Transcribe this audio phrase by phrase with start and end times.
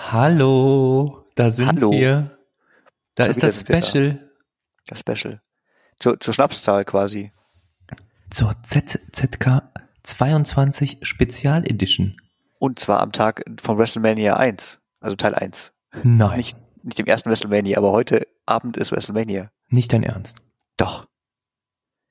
[0.00, 1.90] Hallo, da sind Hallo.
[1.90, 2.38] wir.
[3.16, 3.86] Da Schon ist das wir da.
[3.86, 4.30] Special
[4.86, 5.42] Das Special.
[5.98, 7.32] Zur, zur Schnapszahl quasi.
[8.30, 9.62] zur ZZK
[10.04, 12.16] 22 Spezial Edition.
[12.60, 14.78] Und zwar am Tag von WrestleMania 1.
[15.00, 15.72] Also Teil 1.
[16.04, 19.50] Nein, Nicht, nicht dem ersten WrestleMania, aber heute Abend ist WrestleMania.
[19.68, 20.38] nicht dein Ernst.
[20.76, 21.08] Doch.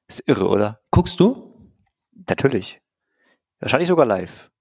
[0.07, 0.81] Ist irre, oder?
[0.91, 1.71] Guckst du?
[2.27, 2.81] Natürlich.
[3.59, 4.51] Wahrscheinlich sogar live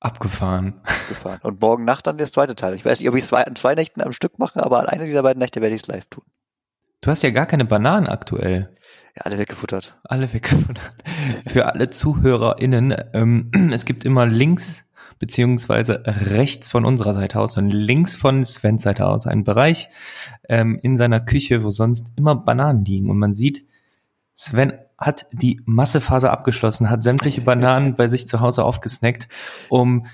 [0.00, 0.80] Abgefahren.
[1.08, 1.40] gefahren.
[1.42, 2.74] Und morgen Nacht dann das zweite Teil.
[2.74, 4.86] Ich weiß nicht, ob ich es zwei, an zwei Nächten am Stück mache, aber an
[4.86, 6.24] einer dieser beiden Nächte werde ich es live tun.
[7.02, 8.74] Du hast ja gar keine Bananen aktuell.
[9.16, 9.98] Ja, alle weggefuttert.
[10.04, 10.94] Alle weggefuttert.
[11.48, 14.84] Für alle ZuhörerInnen, ähm, es gibt immer links
[15.18, 19.90] beziehungsweise rechts von unserer Seite aus und links von Svens Seite aus einen Bereich
[20.48, 23.10] ähm, in seiner Küche, wo sonst immer Bananen liegen.
[23.10, 23.66] Und man sieht,
[24.34, 29.28] Sven hat die Massephase abgeschlossen, hat sämtliche Bananen bei sich zu Hause aufgesnackt,
[29.70, 30.06] um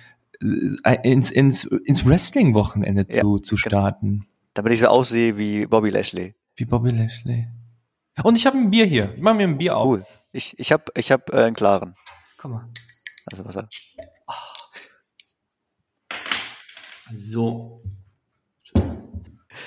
[0.84, 4.26] äh, ins, ins, ins Wrestling-Wochenende Ja, zu, zu starten.
[4.54, 6.34] Damit ich so aussehe wie Bobby Lashley.
[6.54, 7.48] Wie Bobby Lashley.
[8.23, 9.12] Und ich habe ein Bier hier.
[9.14, 9.88] Ich mache mir ein Bier auf.
[9.88, 10.04] Cool.
[10.32, 11.95] Ich, ich habe ich hab, äh, einen klaren.
[12.38, 12.68] Komm mal.
[13.30, 13.68] Also Wasser.
[17.12, 17.80] So.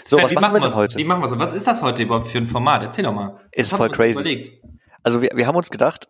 [0.04, 0.98] So, Sven, was wie machen wir denn heute?
[0.98, 1.40] Wie machen wir so?
[1.40, 2.84] Was ist das heute überhaupt für ein Format?
[2.84, 3.40] Erzähl doch mal.
[3.52, 4.14] Ist voll crazy.
[4.14, 4.64] Überlegt?
[5.04, 6.10] Also wir, wir haben uns gedacht,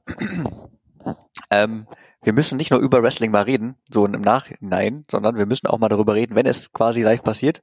[1.49, 1.87] ähm,
[2.21, 5.79] wir müssen nicht nur über Wrestling mal reden, so im Nachhinein, sondern wir müssen auch
[5.79, 7.61] mal darüber reden, wenn es quasi live passiert.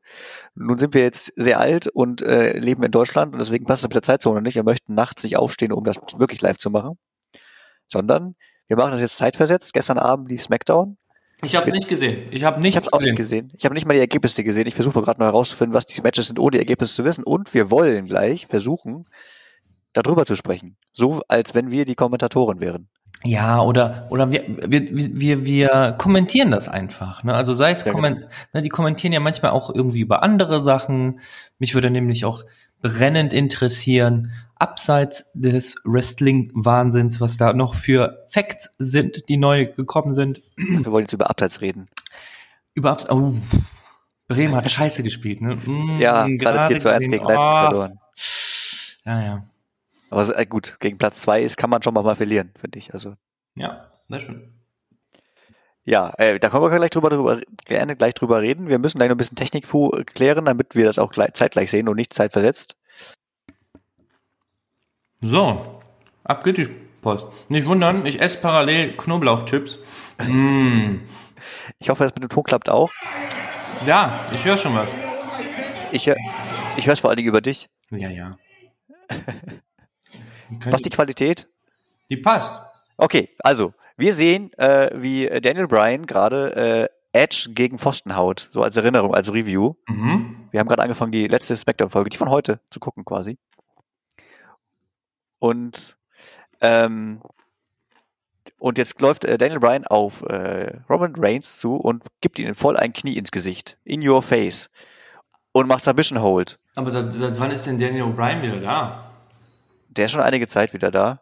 [0.55, 3.89] Nun sind wir jetzt sehr alt und äh, leben in Deutschland und deswegen passt es
[3.89, 4.55] mit der Zeitzone nicht.
[4.55, 6.99] Wir möchten nachts nicht aufstehen, um das wirklich live zu machen,
[7.87, 8.35] sondern
[8.67, 9.73] wir machen das jetzt zeitversetzt.
[9.75, 10.97] Gestern Abend die Smackdown.
[11.45, 12.29] Ich habe nicht gesehen.
[12.31, 13.53] Ich habe Ich nicht habe es auch nicht gesehen.
[13.59, 14.67] Ich habe nicht mal die Ergebnisse gesehen.
[14.67, 17.25] Ich versuche gerade mal herauszufinden, was die Matches sind, ohne die Ergebnisse zu wissen.
[17.25, 19.07] Und wir wollen gleich versuchen,
[19.97, 20.77] darüber zu sprechen.
[20.93, 22.89] So, als wenn wir die Kommentatoren wären.
[23.25, 27.25] Ja, oder oder wir, wir, wir, wir kommentieren das einfach.
[27.25, 27.35] Ne?
[27.35, 31.21] Also sei es Ja, komment, ne, die kommentieren ja manchmal auch irgendwie über andere Sachen.
[31.59, 32.45] Mich würde nämlich auch
[32.83, 40.41] brennend interessieren, abseits des Wrestling-Wahnsinns, was da noch für Facts sind, die neu gekommen sind.
[40.57, 41.89] Wir wollen jetzt über Abseits reden.
[42.75, 43.35] Über Abs oh,
[44.29, 45.57] Bremen hat scheiße gespielt, ne?
[45.57, 47.13] Mm, Ja, gerade 4 zu 1 gesehen.
[47.13, 47.61] gegen Leipzig Oh.
[47.63, 47.99] verloren.
[49.05, 49.45] Ja, ja.
[50.11, 52.93] Aber äh, gut, gegen Platz 2 ist, kann man schon mal, verlieren, finde ich.
[52.95, 53.15] Also
[53.57, 54.53] Ja, sehr schön.
[55.85, 58.69] ja, äh, da können wir gleich drüber, drüber gerne gleich drüber reden.
[58.69, 61.89] Wir müssen gleich noch ein bisschen Technikfu klären, damit wir das auch gleich, zeitgleich sehen
[61.89, 62.77] und nicht zeitversetzt.
[65.21, 65.81] So,
[66.25, 66.69] ab geht die
[67.03, 67.27] Post.
[67.49, 69.79] Nicht wundern, ich esse parallel Knoblauchchips.
[70.19, 70.99] Mm.
[71.79, 72.91] Ich hoffe, das mit dem Ton klappt auch.
[73.87, 74.95] Ja, ich höre schon was.
[75.93, 76.17] Ich, hör-
[76.77, 77.69] ich höre es vor allen Dingen über dich.
[77.91, 78.37] Ja, ja.
[80.67, 81.49] Was die Qualität?
[82.11, 82.55] die passt.
[82.97, 88.63] Okay, also wir sehen, äh, wie Daniel Bryan gerade äh, Edge gegen Pfosten haut, so
[88.63, 89.75] als Erinnerung, als Review.
[89.89, 90.49] Mhm.
[90.51, 93.39] Wir haben gerade angefangen, die letzte Smackdown-Folge, die von heute, zu gucken quasi.
[95.39, 95.97] Und
[96.61, 97.23] ähm,
[98.59, 102.77] und jetzt läuft äh, Daniel Bryan auf äh, Roman Reigns zu und gibt ihnen voll
[102.77, 104.71] ein Knie ins Gesicht, in your face
[105.53, 106.59] und macht Submission Hold.
[106.75, 109.06] Aber seit, seit wann ist denn Daniel O'Brien wieder da?
[109.97, 111.21] Der ist schon einige Zeit wieder da.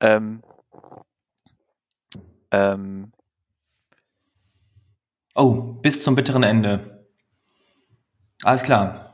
[0.00, 0.42] Ähm,
[2.50, 3.12] ähm,
[5.34, 7.06] Oh, bis zum bitteren Ende.
[8.44, 9.11] Alles klar.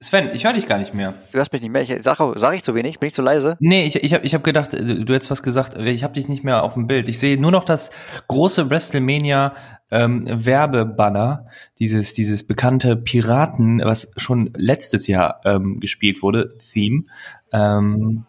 [0.00, 1.12] Sven, ich höre dich gar nicht mehr.
[1.32, 1.82] du hörst mich nicht mehr.
[1.82, 3.00] Ich, sag, sag ich zu wenig?
[3.00, 3.56] Bin ich zu leise?
[3.58, 5.76] Nee, ich, ich habe ich hab gedacht, du du hättest was gesagt.
[5.76, 7.08] Ich habe dich nicht mehr auf dem Bild.
[7.08, 7.90] Ich sehe nur noch das
[8.28, 9.54] große WrestleMania
[9.90, 11.46] ähm, Werbebanner,
[11.80, 17.04] dieses dieses bekannte Piraten, was schon letztes Jahr ähm, gespielt wurde, Theme.
[17.52, 18.24] Ähm,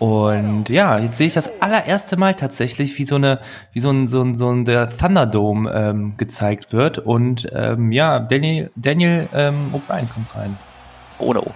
[0.00, 3.38] und ja, jetzt sehe ich das allererste Mal tatsächlich, wie so eine,
[3.74, 6.98] wie so ein, so ein, so ein der Thunderdome ähm, gezeigt wird.
[6.98, 10.56] Und ähm, ja, Daniel, Daniel ähm, O'Brien kommt rein.
[11.18, 11.52] Ohne O.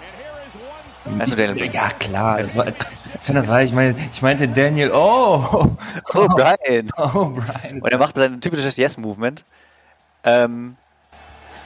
[1.19, 1.73] Also Daniel Bryan.
[1.73, 2.43] Ja, klar.
[2.43, 5.77] Das war, das war, ich meine, ich meinte Daniel, oh,
[6.13, 6.91] Oh, Brian.
[6.99, 7.81] oh, Brian.
[7.81, 9.43] Und er macht sein typisches Yes-Movement.
[10.23, 10.77] Ähm,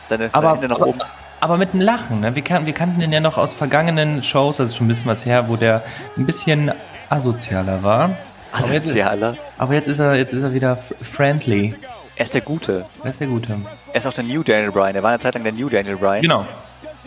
[0.09, 1.01] seine Aber, Hände nach aber, oben.
[1.01, 1.11] aber
[1.59, 2.21] mit einem Lachen.
[2.21, 2.35] Ne?
[2.35, 5.25] Wir, kan wir kannten den ja noch aus vergangenen Shows, also schon ein bisschen was
[5.25, 5.83] her, wo der
[6.17, 6.73] ein bisschen
[7.09, 8.17] asozialer war.
[8.53, 9.37] Aber Asozialer.
[9.59, 11.75] aber jetzt ist er, jetzt ist er wieder friendly.
[12.17, 12.87] Er ist der Gute.
[13.03, 13.57] Das ist der Gute.
[13.93, 14.97] Er ist auch der New Daniel Bryan.
[14.97, 16.23] Er war eine Zeit lang der New Daniel Bryan.
[16.23, 16.47] Genau.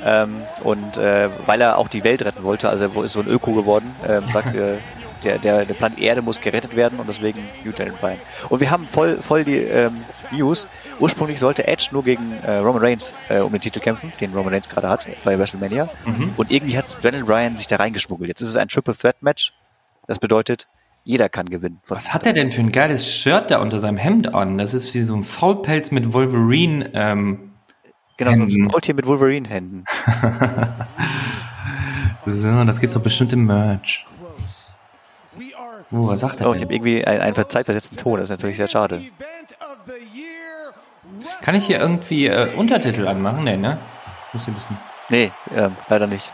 [0.03, 3.27] Ähm, und äh, weil er auch die Welt retten wollte, also er ist so ein
[3.27, 4.77] Öko geworden, ähm, sagt, äh,
[5.23, 8.17] der, der, der Planet Erde muss gerettet werden und deswegen New Daniel Bryan.
[8.49, 10.67] Und wir haben voll, voll die ähm, News.
[10.99, 14.53] Ursprünglich sollte Edge nur gegen äh, Roman Reigns äh, um den Titel kämpfen, den Roman
[14.53, 15.89] Reigns gerade hat bei WrestleMania.
[16.05, 16.33] Mhm.
[16.37, 18.27] Und irgendwie hat Daniel Bryan sich da reingeschmuggelt.
[18.27, 19.53] Jetzt ist es ein Triple Threat Match.
[20.07, 20.67] Das bedeutet
[21.03, 21.79] Jeder kann gewinnen.
[21.87, 24.59] Was hat er denn für ein geiles Shirt da unter seinem Hemd an?
[24.59, 26.91] Das ist wie so ein Faulpelz mit Wolverine.
[26.93, 27.51] Ähm,
[28.21, 28.69] Genau, so ein Händen.
[28.69, 29.83] Faultier mit Wolverine-Händen.
[32.27, 34.05] so, das gibt's doch bestimmt im Merch.
[35.91, 38.57] Oh, was sagt er Oh, ich habe irgendwie einen, einen zeitversetzten Ton, das ist natürlich
[38.57, 39.03] sehr schade.
[41.41, 43.43] Kann ich hier irgendwie äh, Untertitel anmachen?
[43.43, 43.77] Nee, ne?
[44.33, 44.77] Muss hier ein bisschen.
[45.09, 46.31] Nee, ähm, leider nicht.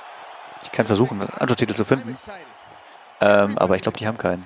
[0.63, 2.13] Ich kann versuchen, einen Untertitel zu finden,
[3.21, 4.45] ähm, aber ich glaube, die haben keinen.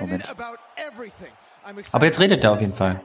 [0.00, 0.34] Moment.
[1.92, 3.00] Aber jetzt redet er auf jeden Fall.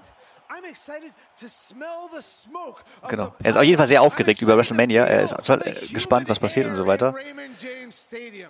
[3.10, 3.36] Genau.
[3.44, 5.06] Er ist auf jeden Fall sehr aufgeregt über WrestleMania.
[5.06, 7.14] Er ist äh, gespannt, was passiert und so weiter.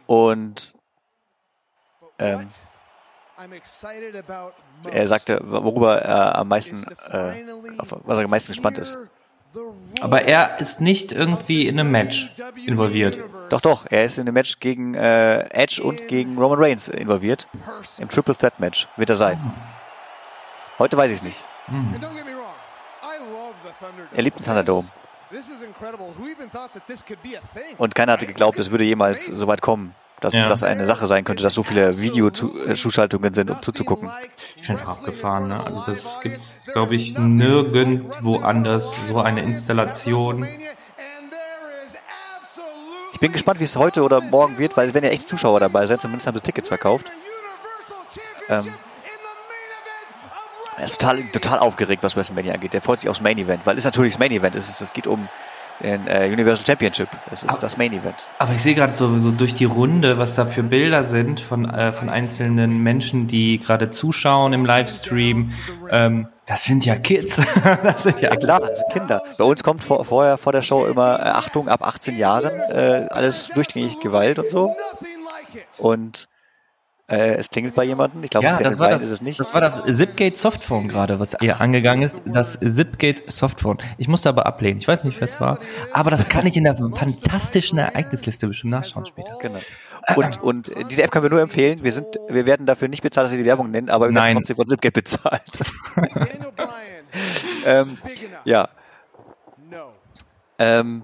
[0.05, 0.75] Und
[2.19, 2.47] ähm, what
[3.37, 4.53] I'm excited about
[4.91, 7.43] er sagte, worüber er am is meisten, äh,
[7.77, 8.97] auf was er am meisten gespannt ist.
[10.01, 12.31] Aber er ist nicht irgendwie in einem Match
[12.65, 13.17] involviert.
[13.49, 17.47] Doch, doch, er ist in dem Match gegen äh, Edge und gegen Roman Reigns involviert.
[17.97, 19.53] Im Triple Threat Match wird er sein.
[20.77, 21.43] Heute weiß ich es nicht.
[21.67, 22.53] And don't get me wrong,
[23.01, 24.09] I love the Thunderdome.
[24.13, 24.87] Er liebt den Thunderdome.
[27.77, 30.47] Und keiner hatte geglaubt, es würde jemals so weit kommen, dass Ja.
[30.47, 34.09] das eine Sache sein könnte, dass so viele Videozuschaltungen sind, um zuzugucken.
[34.55, 35.63] Ich finde es abgefahren, ne?
[35.65, 40.47] Also das gibt's, glaube ich, nirgendwo anders so eine Installation.
[43.13, 45.59] Ich bin gespannt, wie es heute oder morgen wird, weil es werden ja echt Zuschauer
[45.59, 45.99] dabei sein.
[45.99, 47.11] Zumindest haben sie Tickets verkauft.
[48.49, 48.73] Ähm,
[50.77, 52.73] Er ist total, total aufgeregt, was WrestleMania angeht.
[52.73, 54.79] Der freut sich aufs Main Event, weil es natürlich das Main Event ist.
[54.79, 55.27] Es geht um
[55.81, 57.09] den äh, Universal Championship.
[57.31, 58.27] Es ist das Main Event.
[58.39, 61.69] Aber ich sehe gerade so, so durch die Runde, was da für Bilder sind von,
[61.69, 65.51] äh, von einzelnen Menschen, die gerade zuschauen im Livestream.
[65.89, 67.41] Ähm, das sind ja Kids.
[67.83, 69.21] das sind ja Ja klar, das sind Kinder.
[69.38, 73.07] Bei uns kommt vor, vorher vor der Show immer äh, Achtung ab 18 Jahren, äh,
[73.09, 74.75] alles durchgängig Gewalt und so.
[75.77, 76.27] Und
[77.09, 78.24] äh, es klingelt bei jemandem.
[78.24, 79.39] Ich glaube, Ja, das war das, ist es nicht.
[79.39, 82.21] das war das Zipgate Softphone gerade, was hier angegangen ist.
[82.25, 83.77] Das Zipgate Softphone.
[83.98, 84.80] Ich musste aber ablehnen.
[84.80, 85.59] Ich weiß nicht, wer es war.
[85.94, 89.38] Aber das kann ich in der fantastischen Ereignisliste bestimmt nachschauen später.
[89.42, 89.59] Genau.
[90.15, 91.83] Und, und diese App können wir nur empfehlen.
[91.83, 94.15] Wir sind, wir werden dafür nicht bezahlt, dass wir die Werbung nennen, aber wir werden
[94.15, 94.36] Nein.
[94.38, 95.59] trotzdem von Zipgate bezahlt.
[97.65, 97.98] Ähm,
[98.45, 98.69] ja.
[100.59, 101.04] Ähm,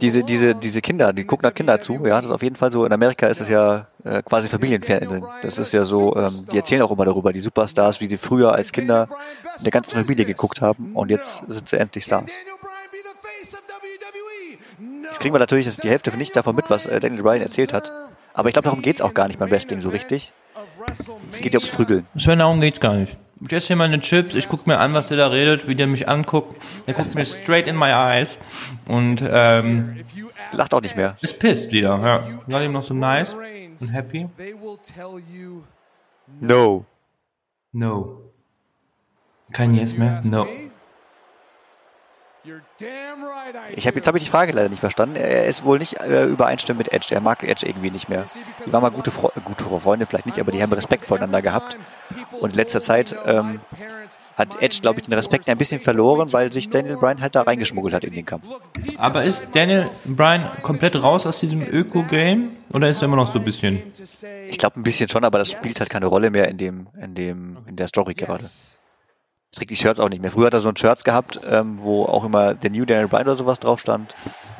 [0.00, 1.94] diese, diese, diese Kinder, die gucken nach Kinder zu.
[2.06, 2.84] Ja, das ist auf jeden Fall so.
[2.84, 5.24] In Amerika ist es ja äh, quasi Familienfernsehen.
[5.42, 8.54] Das ist ja so, ähm, die erzählen auch immer darüber, die Superstars, wie sie früher
[8.54, 9.08] als Kinder
[9.58, 12.32] in der ganzen Familie geguckt haben und jetzt sind sie endlich Stars.
[15.02, 17.92] Jetzt kriegen wir natürlich die Hälfte nicht davon mit, was äh, Daniel Bryan erzählt hat.
[18.32, 20.32] Aber ich glaube, darum geht's auch gar nicht beim Wrestling so richtig.
[21.32, 22.06] Es geht ja ums Prügeln.
[22.16, 23.18] Sven, darum geht's gar nicht.
[23.40, 25.86] Ich esse hier meine Chips, ich guck mir an, was der da redet, wie der
[25.86, 26.60] mich anguckt.
[26.86, 28.38] Der guckt mir straight in my eyes
[28.86, 30.04] und ähm,
[30.52, 31.14] Lacht auch nicht mehr.
[31.20, 31.98] ist pissed wieder.
[31.98, 32.26] Ja.
[32.46, 33.34] War ihm noch so nice
[33.80, 34.28] und happy?
[36.40, 36.84] No.
[37.72, 38.20] No.
[39.52, 40.20] Kein Yes mehr?
[40.24, 40.46] No.
[43.74, 45.16] Ich habe jetzt habe ich die Frage leider nicht verstanden.
[45.16, 47.14] Er ist wohl nicht äh, übereinstimmend mit Edge.
[47.14, 48.26] Er mag Edge irgendwie nicht mehr.
[48.64, 51.76] Die waren mal gute, Fre gute Freunde, vielleicht nicht, aber die haben Respekt voneinander gehabt.
[52.40, 53.60] Und in letzter Zeit ähm,
[54.36, 57.42] hat Edge, glaube ich, den Respekt ein bisschen verloren, weil sich Daniel Bryan halt da
[57.42, 58.46] reingeschmuggelt hat in den Kampf.
[58.96, 62.50] Aber ist Daniel Bryan komplett raus aus diesem Öko-Game?
[62.72, 63.82] Oder ist er immer noch so ein bisschen?
[64.48, 67.14] Ich glaube ein bisschen schon, aber das spielt halt keine Rolle mehr in dem, in
[67.16, 68.44] dem, in der Story gerade.
[69.52, 70.30] Trägt die Shirts auch nicht mehr.
[70.30, 73.22] Früher hat er so ein Shirts gehabt, ähm, wo auch immer der New Daniel Bryan
[73.22, 74.14] oder sowas drauf stand.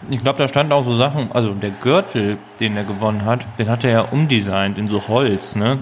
[0.08, 3.68] Ich glaube, da stand auch so Sachen, also der Gürtel, den er gewonnen hat, den
[3.68, 5.78] hat er ja umdesignt in so Holz, ne?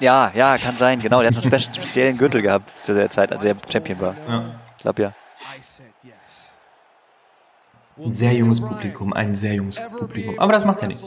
[0.00, 1.20] Ja, ja, kann sein, genau.
[1.20, 4.14] Der hat so einen spe speziellen Gürtel gehabt zu der Zeit, als er Champion war.
[4.26, 4.44] Ja.
[4.76, 5.08] Ich glaube ja.
[5.08, 6.50] I said yes.
[7.98, 10.38] Ein sehr junges Publikum, ein sehr junges Publikum.
[10.38, 11.06] Aber das macht ja nichts.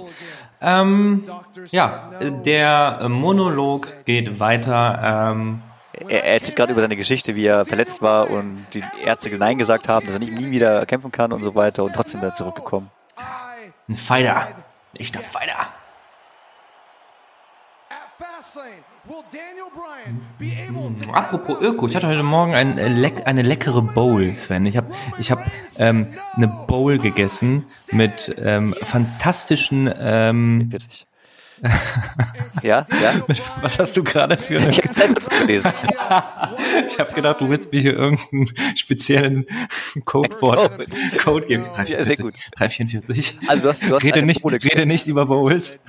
[0.61, 1.23] Ähm,
[1.71, 5.31] ja, der Monolog geht weiter.
[5.31, 5.59] Ähm,
[5.99, 9.57] Er, er erzählt gerade über seine Geschichte, wie er verletzt war und die Ärzte Nein
[9.57, 12.33] gesagt haben, dass er nicht nie wieder kämpfen kann und so weiter und trotzdem wieder
[12.33, 12.89] zurückgekommen.
[13.89, 14.49] Ein Fighter.
[14.97, 15.67] Echter Fighter.
[21.13, 24.65] Apropos Öko, ich hatte heute Morgen ein, äh, eine leckere Bowl, Sven.
[24.65, 25.39] Ich habe ich hab,
[25.77, 29.91] ähm, eine Bowl gegessen mit ähm, fantastischen...
[29.97, 30.69] Ähm.
[32.61, 33.13] Ja, ja.
[33.61, 34.69] was hast du gerade für eine...
[34.69, 35.71] Ich habe Zeit gelesen.
[36.87, 38.45] Ich habe gedacht, du willst mir hier irgendeinen
[38.77, 39.45] speziellen
[40.05, 40.87] Codewort, Code.
[41.23, 41.65] Code geben.
[41.87, 42.33] Ja, sehr gut.
[42.55, 43.39] 344.
[43.47, 45.83] Also du hast, du hast Rede eine nicht, Bohle rede nicht über Bowls.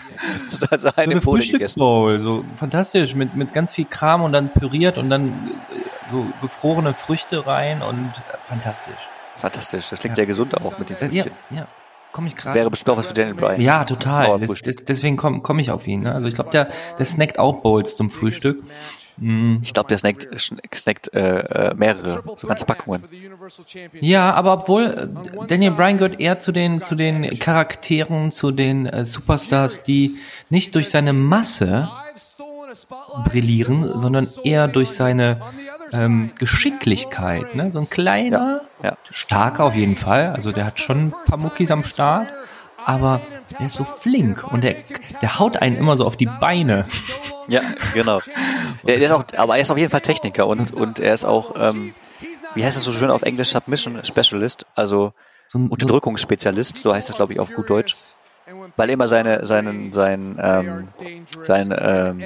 [0.61, 1.81] Du hast also eine eine Bohle gegessen.
[1.81, 6.27] Frühstücksbowl, so fantastisch, mit, mit ganz viel Kram und dann püriert und dann äh, so
[6.41, 8.95] gefrorene Früchte rein und äh, fantastisch.
[9.37, 9.91] Fantastisch.
[9.91, 11.33] Das klingt sehr gesund auch mit den Ja, Früchtchen.
[11.51, 11.67] ja.
[12.13, 12.59] Komme ich gerade.
[12.59, 13.61] Wäre bestimmt auch was für Daniel Bryan.
[13.61, 14.39] Ja, total.
[14.41, 16.01] Das, das, deswegen komme komm ich auf ihn.
[16.01, 16.13] Ne?
[16.13, 18.63] Also ich glaube, der, der snackt auch Bowls zum Frühstück.
[19.17, 19.57] Mm.
[19.63, 20.29] Ich glaube, der snackt,
[20.75, 23.03] snackt äh, äh, mehrere, so ganze Packungen.
[24.01, 28.87] Ja, aber obwohl äh, Daniel Bryan gehört eher zu den zu den Charakteren, zu den
[28.87, 30.19] äh, Superstars, die
[30.51, 31.89] nicht durch seine Masse
[33.25, 35.41] brillieren, sondern eher durch seine
[35.93, 37.55] ähm, Geschicklichkeit.
[37.55, 37.71] Ne?
[37.71, 38.97] So ein kleiner, Ja, ja.
[39.11, 40.29] starker auf jeden Fall.
[40.35, 42.29] Also der hat schon ein paar Muckis am Start,
[42.85, 43.21] aber
[43.59, 44.77] der ist so flink und der,
[45.23, 46.87] der haut einen immer so auf die Beine.
[47.51, 47.63] Ja,
[47.95, 48.19] genau.
[48.87, 51.25] Der, der ist auch, aber er ist auf jeden Fall Techniker und, und er ist
[51.25, 51.95] auch, ähm,
[52.55, 55.15] wie heißt das so schön auf Englisch, Submission Specialist, also
[55.47, 57.97] So ein, Unterdrückungsspezialist, so heißt das glaube ich auf gut Deutsch.
[58.77, 60.89] Weil er immer seine, seinen, sein, ähm,
[61.43, 62.23] sein, ähm,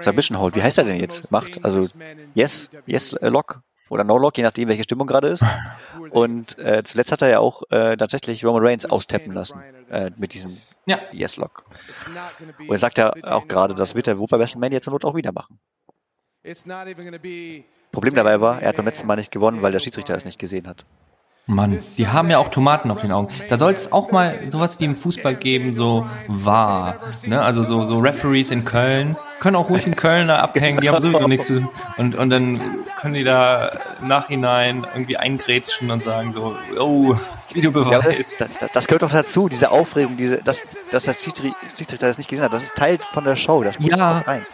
[0.00, 1.64] Submission Hold, wie heißt er denn jetzt, macht?
[1.64, 1.86] Also,
[2.34, 5.44] Yes, Yes äh, Lock oder No Lock, je nachdem, welche Stimmung gerade ist.
[6.10, 10.34] Und äh, zuletzt hat er ja auch äh, tatsächlich Roman Reigns austappen lassen äh, mit
[10.34, 10.56] diesem
[10.86, 11.64] ja, Yes Lock.
[12.58, 15.14] Und er sagt ja auch gerade, das wird er wohl bei WrestleMania zur Not auch
[15.14, 15.58] wieder machen.
[17.92, 20.38] Problem dabei war, er hat beim letzten Mal nicht gewonnen, weil der Schiedsrichter es nicht
[20.38, 20.86] gesehen hat.
[21.46, 23.28] Mann, die haben ja auch Tomaten auf den Augen.
[23.48, 27.00] Da soll es auch mal sowas wie im Fußball geben, so wahr.
[27.26, 27.42] Ne?
[27.42, 31.00] Also so, so Referees in Köln können auch ruhig in Köln da abhängen, die haben
[31.00, 31.68] sowieso nichts zu tun.
[31.96, 32.60] Und, und dann
[33.00, 37.16] können die da Nachhinein irgendwie eingrätschen und sagen so, oh,
[37.54, 37.72] Ja, aber
[38.08, 38.36] das, Videobeweis.
[38.38, 42.28] das, das gehört doch dazu, diese Aufregung, diese, dass, dass der Schiedsri- Schiedsrichter das nicht
[42.30, 42.52] gesehen hat.
[42.52, 43.62] Das ist Teil von der Show.
[43.62, 44.18] Das muss Ja.
[44.18, 44.46] rein.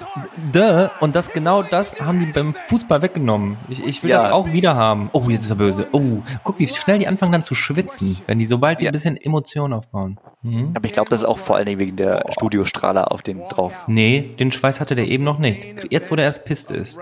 [0.53, 0.89] Duh.
[1.01, 3.57] Und das genau das haben die beim Fußball weggenommen.
[3.69, 4.25] Ich, ich will Ja.
[4.25, 5.11] das auch wieder haben.
[5.13, 5.87] Oh, jetzt ist er böse.
[5.93, 8.91] Oh, guck, wie schnell die anfangen dann zu schwitzen, wenn die sobald die Ja.
[8.91, 10.19] ein bisschen Emotion aufbauen.
[10.43, 10.73] Mhm.
[10.77, 13.73] Aber ich glaube, das ist auch vor allen Dingen wegen der Studiostrahler auf den drauf.
[13.87, 15.67] Nee, den Schweiß hatte der eben noch nicht.
[15.91, 16.99] Jetzt, wo der erst pisst ist.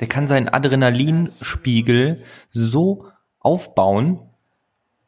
[0.00, 3.06] Der kann seinen Adrenalinspiegel so
[3.40, 4.20] aufbauen,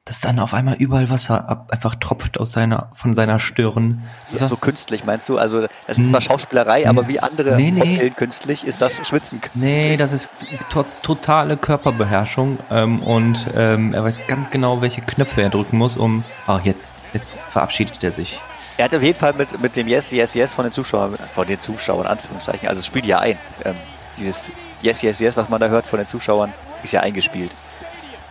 [0.06, 4.02] dass dann auf einmal überall Wasser ab, einfach tropft aus seiner, von seiner Stirn.
[4.30, 5.38] Das So ist künstlich, meinst du?
[5.38, 8.10] Also, das ist zwar Schauspielerei, aber wie andere Nee, nee.
[8.10, 9.40] Künstlich ist das Schwitzen.
[9.54, 10.30] Nee, das ist
[10.68, 15.96] to totale Körperbeherrschung ähm, und ähm, er weiß ganz genau, welche Knöpfe er drücken muss,
[15.96, 16.22] um.
[16.46, 18.38] Ach, jetzt, jetzt verabschiedet er sich.
[18.76, 21.46] Er hat auf jeden Fall mit, mit dem Yes, Yes, Yes von den Zuschauern, von
[21.46, 23.38] den Zuschauern, Anführungszeichen, also es spielt ja ein.
[23.64, 23.74] Ähm,
[24.18, 24.50] dieses
[24.82, 27.52] Yes, Yes, Yes, was man da hört von den Zuschauern, ist ja eingespielt.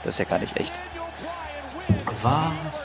[0.03, 0.73] Das ist ja gar nicht echt.
[2.23, 2.81] Was?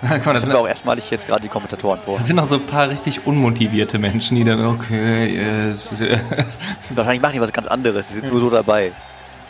[0.02, 2.16] Guck mal, das Das sind, auch erstmalig jetzt gerade die Kommentatoren vor.
[2.16, 5.26] das sind noch so ein paar richtig unmotivierte Menschen, die dann, okay,
[5.66, 6.20] yes, yes.
[6.90, 8.92] Wahrscheinlich machen die was ganz anderes, die sind nur so dabei.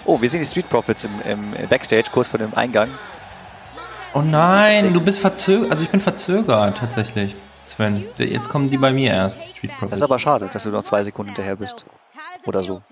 [0.04, 2.88] Oh, wir sehen die Street Profits im, im Backstage, kurz vor dem Eingang.
[4.12, 5.71] Oh nein, du bist verzögert.
[5.71, 8.04] Also ich bin verzögert tatsächlich, Sven.
[8.19, 9.97] Jetzt kommen die bei mir erst, die Street Das Profits.
[9.99, 11.85] ist aber schade, dass du noch zwei Sekunden hinterher bist.
[12.45, 12.83] Oder so.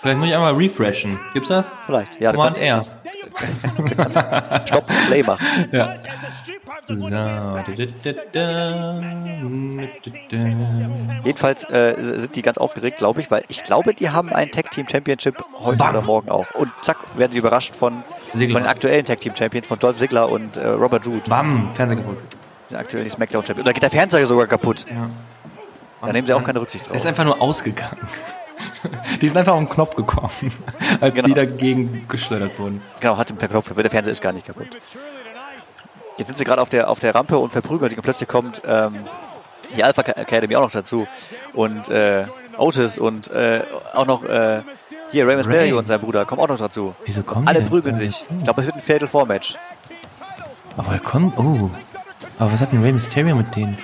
[0.00, 1.18] Vielleicht muss ich einmal refreshen.
[1.32, 1.72] Gibt's das?
[1.86, 2.20] Vielleicht.
[2.20, 2.82] Ja, du Command R.
[4.66, 5.46] Stopp und Play machen.
[5.70, 5.94] Ja.
[6.86, 6.94] So.
[11.24, 14.70] Jedenfalls äh, sind die ganz aufgeregt, glaube ich, weil ich glaube, die haben ein Tag
[14.70, 15.90] Team Championship heute Bam.
[15.90, 16.50] oder morgen auch.
[16.54, 20.28] Und zack, werden sie überrascht von, von den aktuellen Tag Team Champions, von Dolph Ziggler
[20.30, 21.28] und äh, Robert Roode.
[21.28, 22.18] Bam, Fernseher kaputt.
[22.32, 23.66] Die sind aktuell die Smackdown Champions.
[23.66, 24.86] Da geht der Fernseher sogar kaputt.
[26.00, 27.10] Da nehmen sie auch keine Rücksicht Er ist drauf.
[27.10, 27.96] einfach nur ausgegangen.
[29.20, 30.30] Die sind einfach auf den Knopf gekommen,
[31.00, 31.28] als Genau.
[31.28, 32.82] die dagegen geschleudert wurden.
[33.00, 33.72] Genau, hat den per Knopf.
[33.74, 34.68] Der Fernseher ist gar nicht kaputt.
[36.18, 38.60] Jetzt sind sie gerade auf der, auf der Rampe und verprügeln sich und plötzlich kommt
[38.66, 38.92] ähm,
[39.76, 41.06] die Alpha Academy auch noch dazu.
[41.54, 42.24] Und äh,
[42.58, 43.62] Otis und äh,
[43.94, 44.62] auch noch äh,
[45.10, 45.72] hier Rey Mysterio Ray.
[45.72, 46.94] und sein Bruder kommen auch noch dazu.
[47.06, 48.18] Wieso kommen Alle prügeln sich.
[48.20, 48.34] dazu?
[48.38, 49.54] Ich glaube, es wird ein Fatal 4 Match.
[50.76, 51.70] Aber er kommt, oh.
[52.38, 53.78] Aber was hat denn Rey Mysterio mit denen?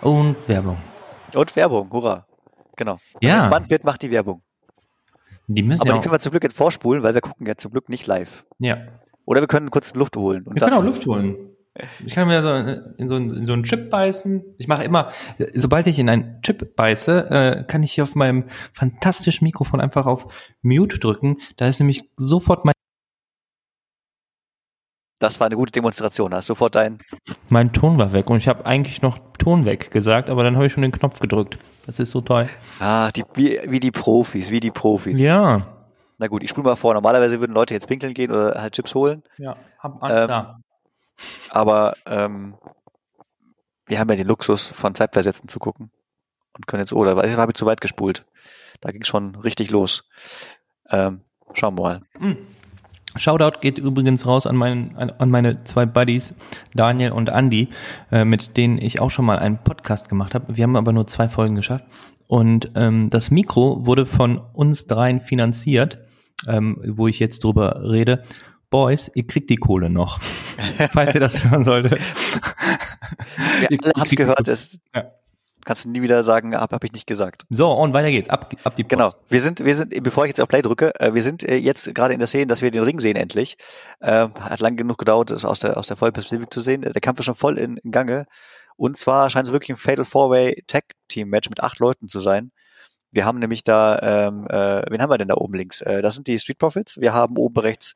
[0.00, 0.78] Und Werbung.
[1.34, 2.24] Und Werbung, hurra.
[2.76, 2.98] Genau.
[3.20, 3.44] Wenn Ja.
[3.46, 4.42] spannend wird, macht die Werbung.
[5.46, 7.54] Die müssen Aber ja die können wir zum Glück jetzt vorspulen, weil wir gucken ja
[7.56, 8.44] zum Glück nicht live.
[8.58, 8.78] ja.
[9.26, 10.42] Oder wir können kurz Luft holen.
[10.42, 11.50] Und Wir können auch Luft holen.
[12.04, 12.52] Ich kann mir so
[12.98, 14.44] in so, einen- in so einen Chip beißen.
[14.58, 15.12] Ich mache immer,
[15.54, 20.04] sobald ich in einen Chip beiße, äh, kann ich hier auf meinem fantastischen Mikrofon einfach
[20.04, 21.38] auf Mute drücken.
[21.56, 22.74] Da ist nämlich sofort mein,
[25.20, 26.34] Das war eine gute Demonstration.
[26.34, 26.98] Hast sofort dein.
[27.48, 30.66] mein Ton war weg und ich habe eigentlich noch Ton weg gesagt, aber dann habe
[30.66, 31.58] ich schon den Knopf gedrückt.
[31.86, 32.48] Das ist so toll.
[32.80, 35.18] Ah, die, wie, wie die Profis, wie die Profis.
[35.20, 35.66] Ja.
[36.18, 36.94] Na gut, ich spule mal vor.
[36.94, 39.22] Normalerweise würden Leute jetzt pinkeln gehen oder halt Chips holen.
[39.36, 40.58] Ja, hab Ähm, da.
[41.50, 42.54] Aber ähm,
[43.86, 45.90] wir haben ja den Luxus, von Zeitversetzen zu gucken.
[46.56, 48.24] Und können jetzt, oh, da habe ich zu weit gespult.
[48.80, 50.04] Da ging schon richtig los.
[50.88, 51.22] Ähm,
[51.52, 52.00] schauen wir mal.
[53.16, 56.34] Shoutout geht übrigens raus an, meinen, an, meine zwei Buddies,
[56.74, 57.68] Daniel und Andy,
[58.10, 60.56] äh, mit denen ich auch schon mal einen Podcast gemacht habe.
[60.56, 61.84] Wir haben aber nur zwei Folgen geschafft.
[62.26, 65.98] Und ähm, das Mikro wurde von uns dreien finanziert,
[66.48, 68.22] ähm, wo ich jetzt drüber rede.
[68.70, 70.18] Boys, ihr kriegt die Kohle noch.
[70.92, 71.92] Falls ihr das hören solltet.
[73.60, 75.04] Wir Ihr alle kriegt- gehört, es Ja.
[75.64, 77.44] Kannst du nie wieder sagen, habe hab ich nicht gesagt.
[77.50, 78.28] So, und weiter geht's.
[78.30, 78.90] Ab, ab die Post.
[78.90, 79.12] Genau.
[79.28, 81.94] Wir sind, wir sind, bevor ich jetzt auf Play drücke, äh, wir sind äh, jetzt
[81.94, 83.56] gerade in der Szene, dass wir den Ring sehen endlich.
[84.00, 86.82] Ähm, hat lang genug gedauert, das aus der, aus der Vollperspektive zu sehen.
[86.82, 88.26] Äh, Der Kampf ist schon voll in, in Gange.
[88.76, 92.20] Und zwar scheint es wirklich ein Fatal Four-Way Tag Team Match mit acht Leuten zu
[92.20, 92.50] sein.
[93.12, 95.80] Wir haben nämlich da, ähm, äh, wen haben wir denn da oben links?
[95.80, 97.00] Äh, das sind die Street Profits.
[97.00, 97.94] Wir haben oben rechts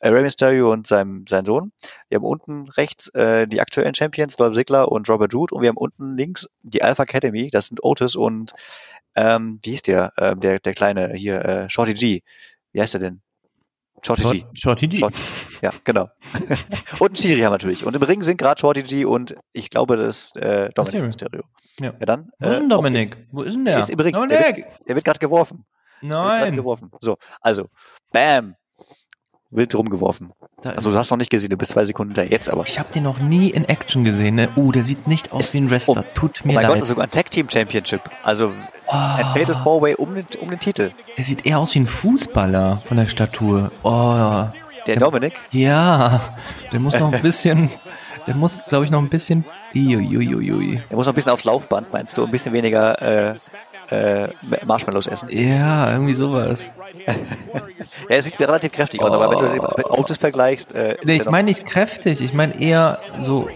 [0.00, 1.72] äh, Rey Mysterio und sein, sein Sohn.
[2.08, 5.54] Wir haben unten rechts äh, die aktuellen Champions, Dolph Ziggler und Robert Roode.
[5.54, 7.50] Und wir haben unten links die Alpha Academy.
[7.50, 8.52] Das sind Otis und
[9.14, 10.12] ähm, wie hieß der?
[10.18, 12.20] Ähm, der, der kleine hier, äh, Shorty G.
[12.72, 13.22] Wie heißt der denn?
[14.04, 14.40] Shorty G.
[14.40, 14.98] Short, Shorty G.
[14.98, 15.14] Short-
[15.62, 16.10] Ja, genau.
[17.00, 17.84] und ein Schiri haben wir natürlich.
[17.86, 21.42] Und im Ring sind gerade Shorty G und ich glaube, das ist äh, Dominic Mysterio.
[21.80, 21.94] Ja.
[21.98, 22.30] Ja, dann.
[22.38, 23.16] Wo ist denn Dominik?
[23.32, 23.74] Wo ist denn der?
[23.76, 24.12] Der ist im Ring.
[24.12, 24.56] Der Dominik!
[24.66, 25.64] wird, der wird gerade geworfen.
[26.02, 26.54] Wird Nein!
[26.56, 26.90] geworfen.
[27.00, 27.68] So, also,
[28.12, 28.54] bam.
[29.56, 30.32] Wild rumgeworfen.
[30.64, 32.64] Also, du hast noch nicht gesehen, du bist zwei Sekunden da jetzt, aber.
[32.66, 34.34] Ich habe den noch nie in Action gesehen.
[34.36, 34.48] Ne?
[34.56, 36.04] Uh, der sieht nicht aus wie ein Wrestler.
[36.14, 36.82] Tut Oh mir mein Gott, das leid.
[36.82, 38.00] ist sogar ein Tag Team Championship.
[38.22, 38.52] Also,
[38.88, 40.92] ein Fatal Oh, Four-Way um den, um den Titel.
[41.16, 43.70] der sieht eher aus wie ein Fußballer von der Statur.
[43.82, 44.44] Oh,
[44.86, 46.20] Der Dominik, ja.
[46.72, 47.70] Der muss noch ein bisschen,
[48.26, 49.44] der muss, glaube ich, noch ein bisschen.
[49.74, 50.82] Iuiuiui.
[50.88, 52.24] der muss noch ein bisschen aufs Laufband, meinst du?
[52.24, 53.34] Ein bisschen weniger äh,
[53.90, 54.28] äh,
[54.64, 55.28] Marshmallows essen.
[55.30, 56.66] Ja, irgendwie sowas.
[58.08, 61.30] Er sieht relativ kräftig aus, aber wenn du den mit Otis vergleichst, äh, Nee, ich
[61.30, 62.20] meine nicht kräftig.
[62.20, 63.48] Ich meine eher so.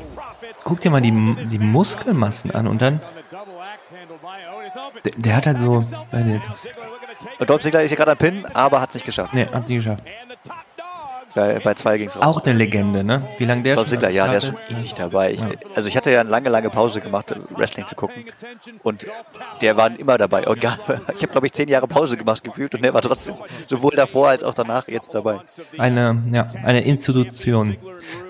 [0.62, 1.10] Guck dir mal die,
[1.50, 3.00] die Muskelmassen an und dann.
[5.04, 5.82] Der, der hat halt so.
[7.38, 9.34] Und Dolph Ziggler ist ja gerade am Pin, aber hat es nicht geschafft.
[9.34, 10.04] nee, hat die geschafft.
[11.34, 12.25] Bei, bei zwei ging's raus.
[12.25, 13.22] Auch eine Legende, ne?
[13.38, 15.32] Wie lange der Dolph schon Ziggler, ja, der ist schon ewig dabei.
[15.32, 15.40] Ich,
[15.75, 18.25] Also ich hatte ja eine lange, lange Pause gemacht, Wrestling zu gucken.
[18.82, 19.06] Und
[19.60, 20.46] der war immer dabei.
[20.46, 23.34] Und gar, ich habe, glaube ich, zehn Jahre Pause gemacht gefühlt und der war trotzdem
[23.68, 25.40] sowohl davor als auch danach jetzt dabei.
[25.78, 27.76] Eine, ja, eine Institution.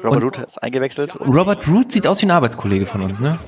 [0.04, 1.18] Robert Und- Roode ist eingewechselt.
[1.20, 3.38] Robert Root sieht aus wie ein Arbeitskollege von uns, ne?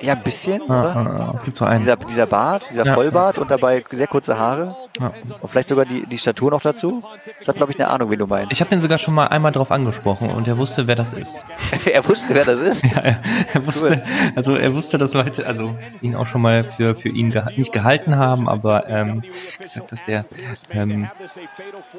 [0.00, 0.96] Ja, ein bisschen, Ah, oder?
[0.96, 1.80] ah, es gibt so einen.
[1.80, 2.94] Dieser, dieser Bart, dieser Ja.
[2.94, 4.74] Vollbart und dabei sehr kurze Haare.
[4.98, 5.12] Ja.
[5.40, 7.02] Und vielleicht sogar die, die Statur noch dazu.
[7.40, 8.52] Ich habe, glaube ich, eine Ahnung, wen du meinst.
[8.52, 11.44] Ich habe den sogar schon mal einmal drauf angesprochen und er wusste, wer das ist.
[11.92, 12.84] er wusste, wer das ist.
[12.90, 14.02] Ja, er, er wusste,
[14.34, 17.72] also er wusste, dass Leute, also ihn auch schon mal für für ihn geha nicht
[17.72, 19.22] gehalten haben, aber ähm,
[19.60, 20.24] gesagt, dass der
[20.70, 21.08] ähm,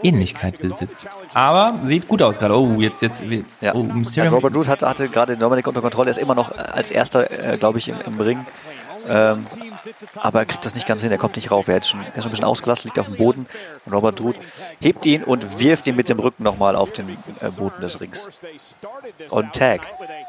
[0.04, 1.08] Ähnlichkeit besitzt.
[1.34, 2.58] Aber sieht gut aus gerade.
[2.60, 3.62] Oh, jetzt jetzt jetzt.
[3.62, 3.74] Ja.
[3.76, 3.86] Oh.
[4.30, 6.10] Robert Roode hatte, hatte gerade Dominik unter Kontrolle.
[6.10, 8.46] Er ist immer noch äh, als erster, äh, glaube ich, im, im Ring.
[9.08, 9.46] Ähm,
[10.16, 11.68] aber er kriegt das nicht ganz hin, er kommt nicht rauf.
[11.68, 13.48] Er, hat schon, er ist schon ein bisschen ausgelassen, liegt auf dem Boden.
[13.86, 14.40] Und Robert Roode
[14.80, 18.42] hebt ihn und wirft ihn mit dem Rücken nochmal auf den äh, Boden des Rings.
[19.30, 19.82] Und Tag.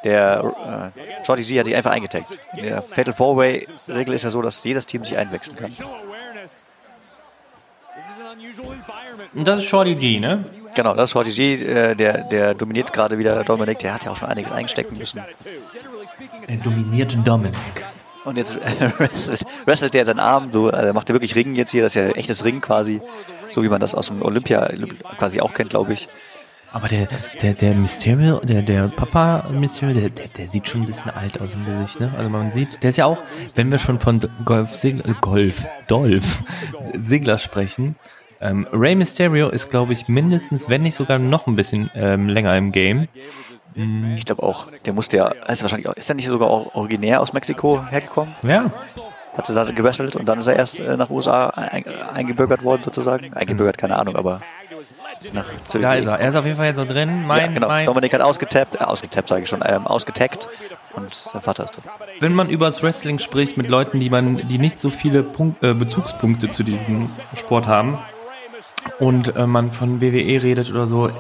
[0.05, 2.39] Der äh, Shorty G hat sich einfach eingetaggt.
[2.57, 5.73] In der Fatal Four-Way-Regel ist ja so, dass jedes Team sich einwechseln kann.
[9.35, 10.45] Und das ist Shorty G, ne?
[10.75, 13.79] Genau, das ist Shorty G, äh, der, der dominiert gerade wieder Dominik.
[13.81, 15.23] Der hat ja auch schon einiges einstecken müssen.
[16.47, 17.55] Er dominiert Dominik.
[18.25, 21.71] Und jetzt äh, wrestelt, wrestelt der seinen Arm, so, also macht er wirklich Ringen jetzt
[21.73, 23.01] hier, das ist ja echtes Ring quasi,
[23.51, 24.71] so wie man das aus dem Olympia
[25.19, 26.09] quasi auch kennt, glaube ich.
[26.73, 27.07] Aber der,
[27.43, 31.39] der, der Mysterio, der, der Papa Mysterio, der, der, der sieht schon ein bisschen alt
[31.39, 32.15] aus im Gesicht, ne?
[32.17, 33.23] Also man sieht, der ist ja auch,
[33.55, 36.43] wenn wir schon von Golf Sigler, äh, Golf, Dolph
[36.99, 37.97] Sigler sprechen,
[38.41, 42.57] ähm, Rey Mysterio ist, glaube ich, mindestens, wenn nicht sogar noch ein bisschen ähm, länger
[42.57, 43.07] im Game.
[43.75, 47.21] Ich glaube auch, der musste ja, ist wahrscheinlich auch, ist er nicht sogar auch originär
[47.21, 48.35] aus Mexiko hergekommen?
[48.43, 48.71] Ja,
[49.37, 52.83] Hat er da gewrestelt und dann ist er erst äh, nach USA ein, eingebürgert worden
[52.85, 53.33] sozusagen?
[53.33, 54.41] Eingebürgert, keine Ahnung, aber
[55.33, 56.19] nach da ist er.
[56.19, 57.27] Er ist auf jeden Fall jetzt so drin.
[57.27, 57.69] Mein, ja, genau.
[57.69, 60.49] mein, Dominik hat ausgetappt, äh, ausgetappt sage ich schon, ähm, ausgetaggt
[60.95, 61.85] und sein Vater ist drin.
[62.21, 65.63] wenn man über das Wrestling spricht mit Leuten, die man, die nicht so viele Punkt,
[65.63, 67.99] äh, Bezugspunkte zu diesem Sport haben
[68.99, 71.11] und äh, man von WWE redet oder so,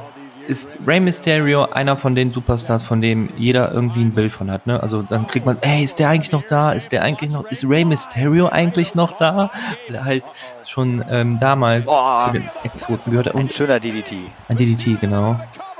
[0.52, 4.66] ist Rey Mysterio einer von den Superstars, von dem jeder irgendwie ein Bild von hat.
[4.66, 4.80] Ne?
[4.82, 6.72] Also dann kriegt man, ey, ist der eigentlich noch da?
[6.72, 7.50] Ist der eigentlich noch?
[7.50, 9.50] Ist Rey Mysterio eigentlich noch da?
[9.88, 10.24] Weil er halt
[10.66, 12.26] schon ähm, damals Boah.
[12.26, 13.34] zu den Exoten gehört hat.
[13.34, 14.12] Ein Und schöner DDT.
[14.48, 15.36] ein DDT, genau.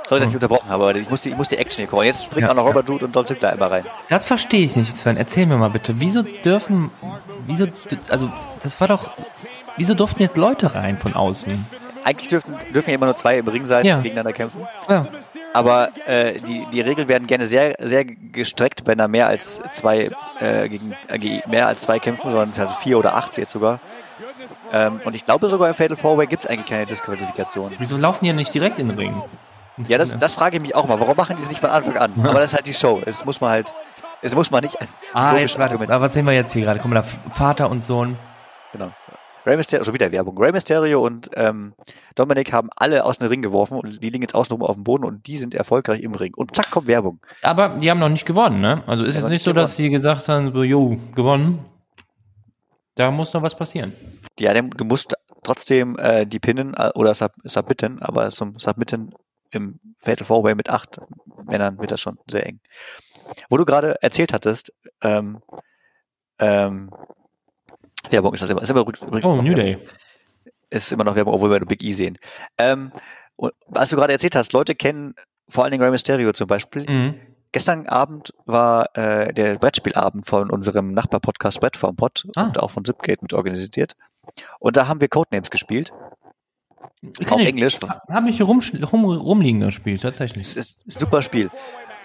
[0.09, 2.05] Sorry, dass ich unterbrochen habe, aber ich muss die, ich muss die Action hier kommen.
[2.05, 2.65] Jetzt springt Ja, auch noch.
[2.65, 3.83] Robert Roode und Dolph Ziggler einmal rein.
[4.09, 5.15] Das verstehe ich nicht, Sven.
[5.15, 5.99] Erzähl mir mal bitte.
[5.99, 6.89] Wieso dürfen,
[7.47, 7.67] wieso,
[8.09, 8.29] also,
[8.61, 9.11] das war doch,
[9.77, 11.65] wieso durften jetzt Leute rein von außen?
[12.03, 13.97] Eigentlich dürfen, dürfen ja immer nur zwei im Ring sein, Ja.
[13.97, 14.67] die gegeneinander kämpfen.
[14.89, 15.07] Ja.
[15.53, 20.09] Aber äh, die, die Regeln werden gerne sehr, sehr gestreckt, wenn da mehr als zwei
[20.39, 23.79] äh, gegen äh, mehr als zwei kämpfen, sondern also vier oder acht jetzt sogar.
[24.71, 27.71] Ähm, und ich glaube sogar im Fatal Four Way gibt es eigentlich keine Disqualifikation.
[27.77, 29.21] Wieso laufen die ja nicht direkt in den Ring?
[29.87, 30.99] Ja, das, das frage ich mich auch mal.
[30.99, 32.13] Warum machen die es nicht von Anfang an?
[32.19, 33.01] Aber das ist halt die Show.
[33.05, 33.73] Es muss man halt,
[34.21, 34.77] es muss man nicht
[35.13, 36.79] Ah, jetzt, warte, was sehen wir jetzt hier gerade?
[36.79, 38.17] Guck mal, da Vater und Sohn.
[38.71, 38.91] Genau.
[39.45, 40.37] Rey Mysterio, schon wieder Werbung.
[40.37, 41.73] Rey Mysterio und ähm,
[42.15, 45.03] Dominik haben alle aus dem Ring geworfen und die liegen jetzt außenrum auf dem Boden
[45.03, 46.33] und die sind erfolgreich im Ring.
[46.35, 47.19] Und zack, kommt Werbung.
[47.41, 48.83] Aber die haben noch nicht gewonnen, ne?
[48.87, 51.65] Also ist Ja, jetzt nicht so, dass sie gesagt haben, so, jo, gewonnen.
[52.95, 53.93] Da muss noch was passieren.
[54.39, 59.13] Ja, du musst trotzdem äh, die pinnen äh, oder sub submitten, aber zum Submitten
[59.51, 60.99] im Fatal Four Way mit acht
[61.45, 62.59] Männern wird das schon sehr eng.
[63.49, 65.39] Wo du gerade erzählt hattest, ähm,
[66.39, 66.91] ähm,
[68.09, 69.53] Werbung ist das immer, ist immer übrigens, Oh, New.
[69.55, 69.77] Day.
[70.69, 72.17] ist immer noch Werbung, obwohl wir nur Big E sehen.
[72.57, 72.91] Ähm,
[73.35, 75.13] und was du gerade erzählt hast, Leute kennen
[75.49, 76.85] vor allen Dingen Rey Mysterio zum Beispiel.
[76.89, 77.15] Mhm.
[77.51, 82.45] Gestern Abend war äh, der Brettspielabend von unserem Nachbar-Podcast Brett vom Pod Ah.
[82.45, 83.93] und auch von Zipgate mit organisiert.
[84.59, 85.91] Und da haben wir Codenames gespielt.
[87.19, 87.77] Ich Auf Englisch.
[88.09, 88.61] Habe ich hier rum,
[88.91, 90.47] rum, rumliegen, das Spiel, tatsächlich.
[90.47, 91.49] Es ist ein super Spiel.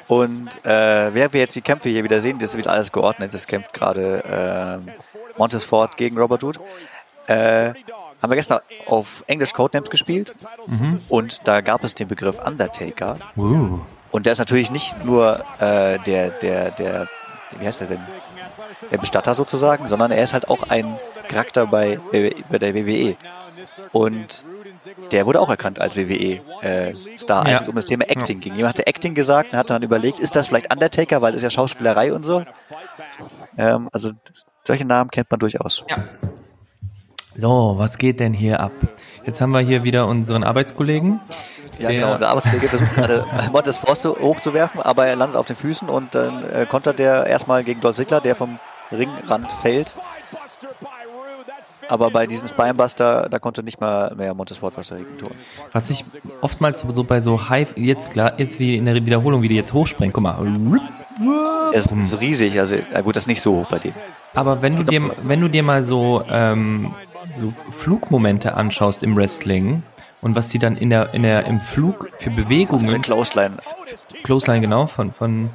[0.09, 3.33] Und äh, wer wir jetzt die Kämpfe hier wieder sehen, das ist wieder alles geordnet.
[3.33, 4.25] Das kämpft gerade
[4.85, 6.59] äh, Montesfort gegen Robert Hood.
[7.27, 7.73] Äh,
[8.23, 10.35] haben wir gestern auf Englisch Codenames gespielt
[10.67, 10.99] Mhm.
[11.11, 13.19] und da gab es den Begriff Undertaker.
[13.37, 13.81] Uh.
[14.11, 17.09] Und der ist natürlich nicht nur äh, der, der, der,
[17.59, 18.01] wie heißt der denn?
[18.91, 20.99] Der Bestatter sozusagen, sondern er ist halt auch ein
[21.29, 21.99] Charakter bei,
[22.51, 23.17] bei der WWE.
[23.93, 24.45] Und
[25.13, 27.55] der wurde auch erkannt als WWE äh, Star, Ja.
[27.55, 28.55] als es um das Thema Acting ging.
[28.55, 31.51] Jemand hatte Acting gesagt und hat dann überlegt, ist das vielleicht Undertaker, weil es ja
[31.51, 32.45] Schauspielerei und so.
[33.57, 34.13] Ähm, also
[34.69, 35.85] solche Namen kennt man durchaus.
[35.91, 36.05] Ja.
[37.37, 38.73] So, was geht denn hier ab?
[39.25, 41.21] Jetzt haben wir hier wieder unseren Arbeitskollegen.
[41.79, 42.19] Ja, Der- genau.
[42.19, 46.45] Der Arbeitskollege versucht gerade Montes Force hochzuwerfen, aber er landet auf den Füßen und dann
[46.51, 48.59] äh, kontert der erstmal gegen Dolph Ziggler, der vom
[48.91, 49.95] Ringrand fällt.
[51.89, 55.35] Aber bei diesem Spinebuster, da konnte nicht mal mehr Montesfort was dagegen tun.
[55.73, 56.05] Was ich
[56.41, 59.73] oftmals so bei so High, jetzt klar, jetzt wie in der Wiederholung, wie die jetzt
[59.73, 60.37] hochspringen, guck mal.
[61.73, 63.93] Er ist, ist riesig, also ja gut, das ist nicht so hoch bei dem.
[64.35, 66.95] Aber wenn du dir, wenn du dir mal so, ähm,
[67.35, 69.83] so Flugmomente anschaust im Wrestling
[70.21, 73.57] und was die dann in der, in der, im Flug für Bewegungen, Mit Clothesline.
[74.23, 75.51] Clothesline genau, von, von,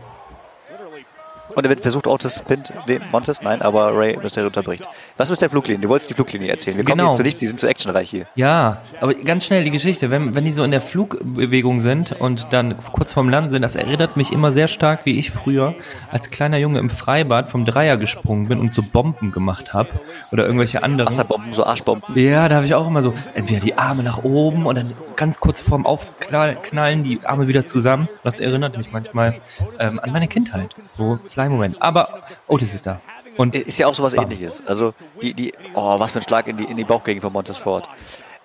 [1.56, 4.88] Und er wird versucht, Otis pinnt den Montes, nein, aber Ray Mysterio unterbricht.
[5.18, 5.82] Was ist der Fluglinie?
[5.82, 6.78] Du wolltest die Fluglinie erzählen.
[6.78, 7.12] Wir kommen Genau.
[7.12, 8.26] hier zu nichts, die sind zu actionreich hier.
[8.36, 12.52] ja, aber ganz schnell die Geschichte, wenn, wenn die so in der Flugbewegung sind und
[12.52, 15.76] dann kurz vorm Land sind, das erinnert mich immer sehr stark, wie ich früher
[16.12, 19.90] als kleiner Junge im Freibad vom Dreier gesprungen bin und so Bomben gemacht habe
[20.32, 21.08] oder irgendwelche anderen.
[21.10, 22.18] Wasserbomben, so Arschbomben.
[22.18, 25.40] Ja, da habe ich auch immer so, entweder die Arme nach oben und dann ganz
[25.40, 28.08] kurz vorm Aufknallen die Arme wieder zusammen.
[28.24, 29.36] Das erinnert mich manchmal
[29.80, 30.76] ähm, an meine Kindheit.
[30.88, 31.82] So Fly-Moment.
[31.82, 33.02] Aber Otis ist da.
[33.38, 34.26] Und Ist ja auch sowas Bam.
[34.26, 34.66] ähnliches.
[34.68, 37.90] Also die, die, oh, was für ein Schlag in die, in die Bauchgegend von Montesfort.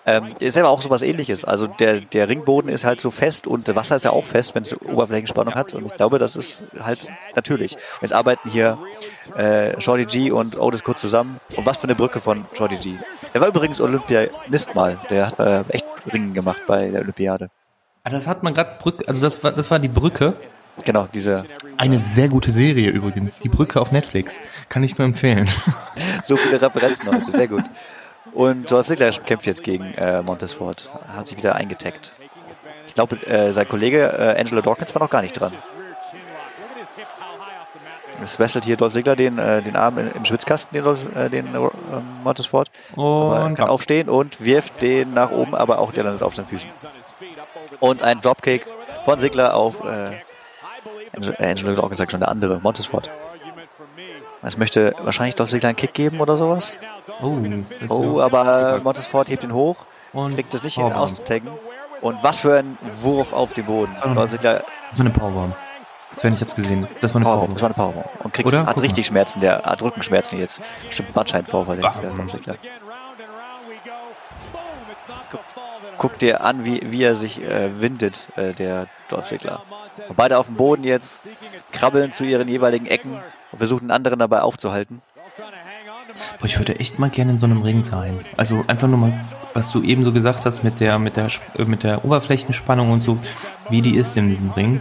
[0.07, 1.45] Ähm, ist selber auch sowas ähnliches.
[1.45, 4.55] Also der, der Ringboden ist halt so fest und das Wasser ist ja auch fest,
[4.55, 5.75] wenn es Oberflächenspannung hat.
[5.75, 7.75] Und ich glaube, das ist halt natürlich.
[7.75, 8.79] Und jetzt arbeiten hier
[9.37, 11.39] äh, Shorty G und Otis kurz zusammen.
[11.57, 12.95] Und was für eine Brücke von Shorty G.
[13.35, 14.99] Der war übrigens Olympianist mal.
[15.11, 17.51] Der hat äh, echt Ringen gemacht bei der Olympiade.
[18.05, 20.35] Ah, das hat man gerade Brücke, also das war, das war die Brücke.
[20.85, 21.45] Genau, diese
[21.77, 23.39] Eine sehr gute Serie übrigens.
[23.41, 24.41] Die Brücke auf Netflix.
[24.69, 25.49] Kann ich nur empfehlen.
[26.25, 27.31] so viele Referenzen heute.
[27.31, 27.65] Sehr gut.
[28.33, 30.91] Und Dolph Ziggler kämpft jetzt gegen äh, Montesfort.
[31.15, 32.13] Hat sich wieder eingetaggt.
[32.87, 35.53] Ich glaube, äh, sein Kollege äh, Angelo Dawkins war noch gar nicht dran.
[38.23, 41.55] Es wrestelt hier Dolph Ziggler den, äh, den Arm im Schwitzkasten, den, Dolph, äh, den
[41.55, 41.59] äh,
[42.25, 42.71] Montesfort.
[42.97, 46.69] Und kann aufstehen und wirft den nach oben, aber auch der landet auf seinen Füßen.
[47.81, 48.67] Und ein Dropkick
[49.05, 50.13] von Ziggler auf äh,
[51.15, 53.11] Angelo, äh, hat auch gesagt, schon der andere, Montesfort.
[54.43, 56.77] Es möchte wahrscheinlich Ziggler einen Kick geben oder sowas.
[57.23, 57.37] oh,
[57.89, 59.77] Oh, aber Montesfort hebt ihn hoch,
[60.13, 61.51] und kriegt es nicht hin auszutaggen.
[62.01, 63.93] Und was für ein Wurf auf den Boden.
[64.05, 65.57] war ein- Dolph Ziggler Das war eine Powerbomb.
[66.15, 66.89] Sven, ich hab's gesehen.
[67.01, 68.25] Das war eine Powerbomb, das war eine Powerbomb.
[68.25, 68.65] Und kriegt, Oder?
[68.67, 70.61] hat Guck richtig Schmerzen, der hat Rückenschmerzen jetzt.
[70.87, 72.17] Bestimmt Bandscheibenvorfall jetzt, der Bam.
[72.19, 72.55] Dolph Ziggler.
[75.99, 78.87] Guck dir an, wie, wie er sich äh, windet, äh, der.
[79.11, 81.27] Und beide auf dem Boden jetzt,
[81.73, 83.19] krabbeln zu ihren jeweiligen Ecken
[83.53, 85.01] und versuchen einen anderen dabei aufzuhalten.
[86.39, 88.25] Boah, ich würde echt mal gerne in so einem Ring sein.
[88.37, 91.65] Also einfach nur mal, was du eben so gesagt hast mit der, mit der, äh,
[91.65, 93.19] mit der Oberflächenspannung und so,
[93.71, 94.81] wie die ist in diesem Ring.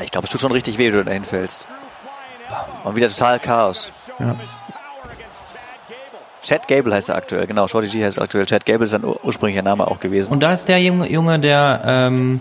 [0.00, 1.66] Ich glaube, es tut schon richtig weh, wenn du da hinfällst.
[2.84, 3.90] Und wieder total Chaos.
[4.18, 4.36] Ja.
[6.42, 7.66] Chad Gable heißt er aktuell, genau.
[7.66, 8.46] Shorty G heißt aktuell.
[8.46, 10.32] Chad Gable ist sein ur- ursprünglicher Name auch gewesen.
[10.32, 12.40] Und da ist der Junge, Junge der ähm,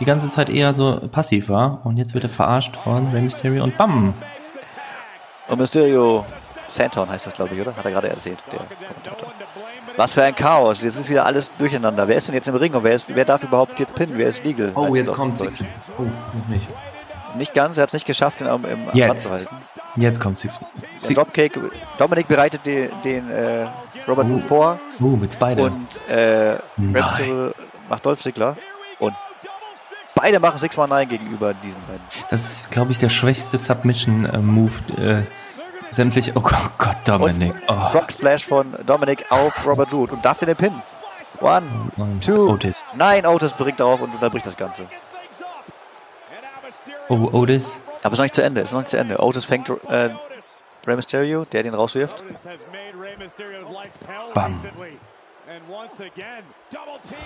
[0.00, 3.62] die ganze Zeit eher so passiv war und jetzt wird er verarscht von Rey Mysterio
[3.64, 4.14] und bam.
[5.48, 6.24] Und Mysterio
[6.68, 7.76] Santon heißt das, glaube ich, oder?
[7.76, 9.32] Hat er gerade erzählt, der Kommentator.
[9.96, 10.82] Was für ein Chaos.
[10.82, 12.08] Jetzt ist wieder alles durcheinander.
[12.08, 14.16] Wer ist denn jetzt im Ring und wer, ist, wer darf überhaupt jetzt pinnen?
[14.16, 14.72] Wer ist legal?
[14.74, 15.38] Oh, jetzt kommt's.
[15.38, 15.46] doch
[15.98, 16.66] Oh, noch nicht.
[17.36, 19.24] Nicht ganz, er hat es nicht geschafft, ihn am, im Jetzt.
[19.24, 19.56] Zu halten.
[19.96, 20.58] Jetzt kommt Six.
[20.96, 21.58] Six Dropkick,
[21.98, 23.66] Dominik bereitet den, den äh,
[24.08, 24.32] Robert Oh.
[24.34, 25.62] Roode vor oh, mit beide.
[25.62, 27.52] und äh, Mysterio
[27.88, 28.56] macht Dolph Ziggler
[28.98, 29.14] und
[30.14, 32.00] beide machen 619 gegenüber diesen beiden.
[32.30, 35.22] Das ist, glaube ich, der schwächste Submission-Move äh,
[35.90, 36.32] sämtlich.
[36.34, 37.54] Oh Gott, Gott Dominik.
[37.68, 37.88] Oh.
[37.88, 40.72] Frog Splash von Dominik auf Robert Roode und darf den Pin.
[41.40, 41.62] One,
[41.96, 42.48] Und two.
[42.50, 42.84] Otis.
[42.96, 44.86] Nein, Otis bringt darauf und unterbricht das Ganze.
[47.08, 47.78] Oh, Otis.
[48.02, 49.20] Aber es ist noch nicht zu Ende, es ist noch nicht zu Ende.
[49.20, 50.10] Otis fängt äh,
[50.86, 52.22] Rey Mysterio, der den rauswirft.
[54.34, 54.56] Bam.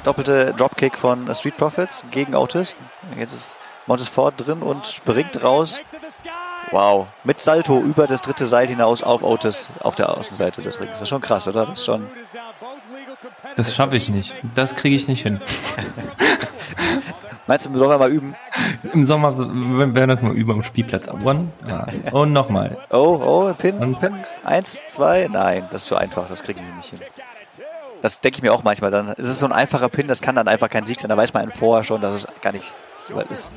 [0.05, 2.77] Doppelte Dropkick von Street Profits gegen Otis.
[3.17, 5.81] Jetzt ist Montes Ford drin und springt raus.
[6.73, 7.07] Wow.
[7.23, 10.93] Mit Salto über das dritte Seil hinaus auf Otis auf der Außenseite des Rings.
[10.93, 11.67] Das ist schon krass, oder?
[11.67, 12.11] Das ist schon.
[13.57, 14.35] Das schaffe ich nicht.
[14.55, 15.40] Das kriege ich nicht hin.
[17.47, 18.35] Meinst du, sollen wir mal üben?
[18.92, 21.07] Im Sommer werden das mal über am Spielplatz.
[21.09, 21.49] One.
[21.66, 21.87] Ja.
[22.12, 22.77] Und nochmal.
[22.90, 24.16] Oh, oh, Pin, Und- Pin.
[24.45, 25.29] Eins, zwei.
[25.31, 26.29] Nein, das ist zu einfach.
[26.29, 27.01] Das kriegen wir nicht hin.
[28.03, 28.90] Das denke ich mir auch manchmal.
[28.90, 31.09] Dann ist es so ein einfacher Pin, das kann dann einfach kein Sieg sein.
[31.09, 32.73] Da weiß man vorher schon, dass es gar nicht
[33.07, 33.51] so weit ist.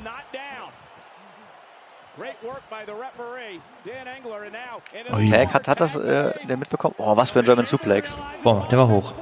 [5.29, 6.95] Tag hat, hat das äh, der mitbekommen?
[6.97, 8.19] Oh, was für ein German Suplex.
[8.43, 9.13] Boah, der war hoch.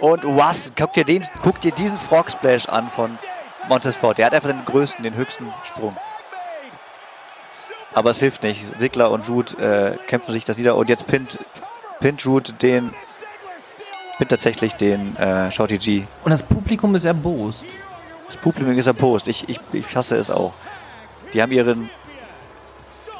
[0.00, 0.72] Und was?
[0.76, 3.18] Guck dir, den, guck dir diesen Frog Splash an von
[3.68, 4.18] Montes Ford.
[4.18, 5.94] Der hat einfach den größten, den höchsten Sprung.
[7.92, 8.64] Aber es hilft nicht.
[8.78, 11.38] Sigler und Root äh, kämpfen sich das nieder und jetzt pinnt,
[11.98, 12.92] pinnt Root den,
[14.16, 16.04] pinnt tatsächlich den äh, Shorty G.
[16.24, 17.76] Und das Publikum ist erbost.
[18.26, 19.26] Das Publikum ist am Post.
[19.26, 20.54] Ich, ich, ich hasse es auch.
[21.34, 21.90] Die haben ihren,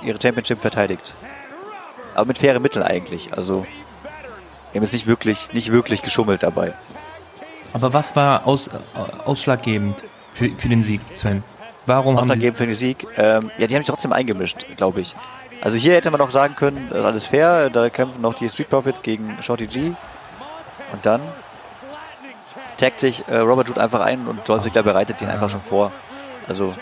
[0.05, 1.15] ihre Championship verteidigt.
[2.15, 3.37] Aber mit fairen Mitteln eigentlich.
[3.37, 3.67] Also,
[4.73, 6.73] die haben jetzt nicht wirklich, nicht wirklich geschummelt dabei.
[7.73, 8.71] Aber was war aus, äh,
[9.25, 9.97] ausschlaggebend
[10.33, 11.43] für, für den Sieg, Sven?
[11.87, 12.53] Warum haben sie...
[12.53, 13.07] Für den Sieg.
[13.17, 15.15] Ähm, ja, die haben sich trotzdem eingemischt, glaube ich.
[15.61, 17.71] Also hier hätte man noch sagen können, das ist alles fair.
[17.71, 19.93] Da kämpfen noch die Street Profits gegen Shorty G.
[20.93, 21.21] Und dann
[22.77, 25.93] taggt sich äh, Robert Root einfach ein und Dolph Ziggler bereitet den einfach schon vor.
[26.49, 26.75] Also,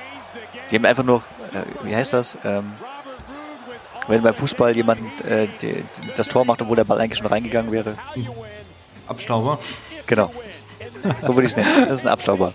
[0.71, 1.23] die haben einfach nur,
[1.53, 2.39] äh, wie heißt das?
[2.45, 2.73] Ähm,
[4.09, 5.85] wenn beim Fußball jemand äh, die,
[6.17, 7.97] das Tor macht, obwohl der Ball eigentlich schon reingegangen wäre.
[9.07, 9.59] Abstauber?
[10.07, 10.33] Genau.
[11.23, 11.83] So würde ich es nennen.
[11.83, 12.53] Das ist ein Abstauber.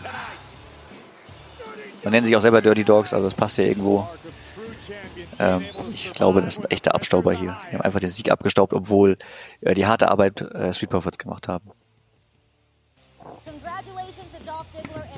[2.03, 4.07] Man nennt sich auch selber Dirty Dogs, also das passt ja irgendwo.
[5.39, 7.57] Ähm, ich glaube, das sind echte Abstauber hier.
[7.71, 9.17] Die haben einfach den Sieg abgestaubt, obwohl
[9.61, 11.71] äh, die harte Arbeit äh, Street Profits gemacht haben.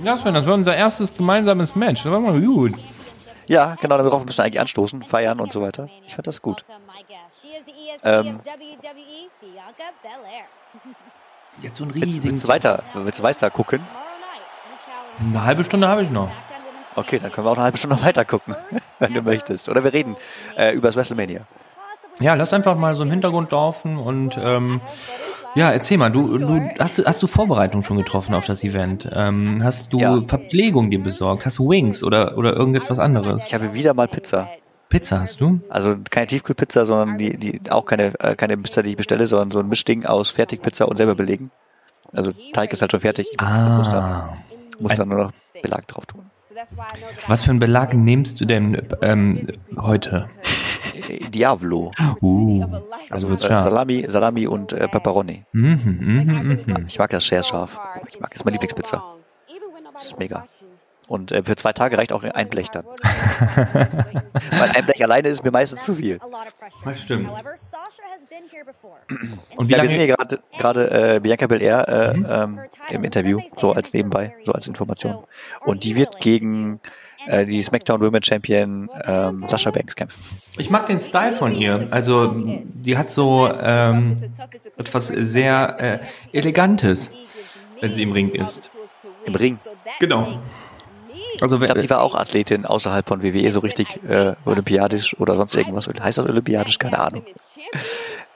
[0.03, 2.03] Ja, Sven, das war unser erstes gemeinsames Match.
[2.03, 2.73] Das war mal gut.
[3.47, 5.87] Ja, genau, darauf müssen wir eigentlich anstoßen, feiern und so weiter.
[6.05, 6.65] Ich fand das gut.
[8.03, 8.39] Ähm,
[11.61, 12.31] Jetzt so ein Willst, riesigen...
[12.31, 13.85] willst du weiter, willst du weiter gucken?
[15.19, 16.29] Eine halbe Stunde habe ich noch.
[16.95, 18.55] Okay, dann können wir auch eine halbe Stunde weiter gucken,
[18.99, 19.69] wenn du möchtest.
[19.69, 20.17] Oder wir reden
[20.57, 21.41] äh, über das WrestleMania.
[22.19, 24.81] Ja, lass einfach mal so im Hintergrund laufen und ähm,
[25.55, 29.07] ja, erzähl mal, du, du hast, du hast du Vorbereitung schon getroffen auf das Event?
[29.11, 30.21] Ähm, hast du Ja.
[30.27, 31.45] Verpflegung dir besorgt?
[31.45, 33.45] Hast du Wings oder oder irgendetwas anderes?
[33.47, 34.47] Ich habe wieder mal Pizza.
[34.89, 35.59] Pizza hast du?
[35.69, 39.51] Also keine Tiefkühlpizza, sondern die, die auch keine, äh, keine Pizza, die ich bestelle, sondern
[39.51, 41.49] so ein Mischding aus Fertigpizza und selber belegen.
[42.13, 43.27] Also Teig ist halt schon fertig.
[43.39, 44.37] Muss dann, Ah,
[44.79, 46.21] muss dann nur noch Belag drauf tun.
[47.27, 50.29] was für einen Belag nimmst du denn ähm, heute?
[51.07, 51.91] Diavolo.
[52.21, 52.65] Uh,
[53.09, 53.37] also Äh.
[53.37, 55.45] Salami, Salami und äh, Pepperoni.
[55.51, 56.85] Mhm, mhm, mhm.
[56.87, 57.79] Ich mag das sehr scharf.
[58.07, 59.03] Ich mag, das ist meine Lieblingspizza.
[59.93, 60.45] Das ist mega.
[61.07, 62.85] Und äh, für zwei Tage reicht auch ein Blech dann.
[64.51, 66.19] Weil ein Blech alleine ist mir meistens zu viel.
[66.83, 67.29] Das stimmt.
[69.55, 70.05] Und wie ja, wir sind lange?
[70.05, 74.67] hier gerade gerade äh, Bianca Belair äh, ähm, im Interview, so als nebenbei, so als
[74.67, 75.23] Information.
[75.61, 76.79] Und die wird gegen
[77.27, 80.23] äh, die SmackDown Women Champion ähm, Sasha Banks kämpfen.
[80.57, 81.87] Ich mag den Style von ihr.
[81.91, 84.17] Also die hat so ähm,
[84.77, 85.99] etwas sehr äh,
[86.37, 87.11] elegantes,
[87.81, 88.71] wenn sie im Ring ist.
[89.25, 89.59] Im Ring.
[89.99, 90.27] Genau.
[91.41, 95.35] Also Ich glaube, die war auch Athletin außerhalb von WWE, so richtig äh, olympiadisch oder
[95.35, 95.87] sonst irgendwas.
[95.87, 96.79] Heißt das olympiadisch?
[96.79, 97.23] Keine Ahnung.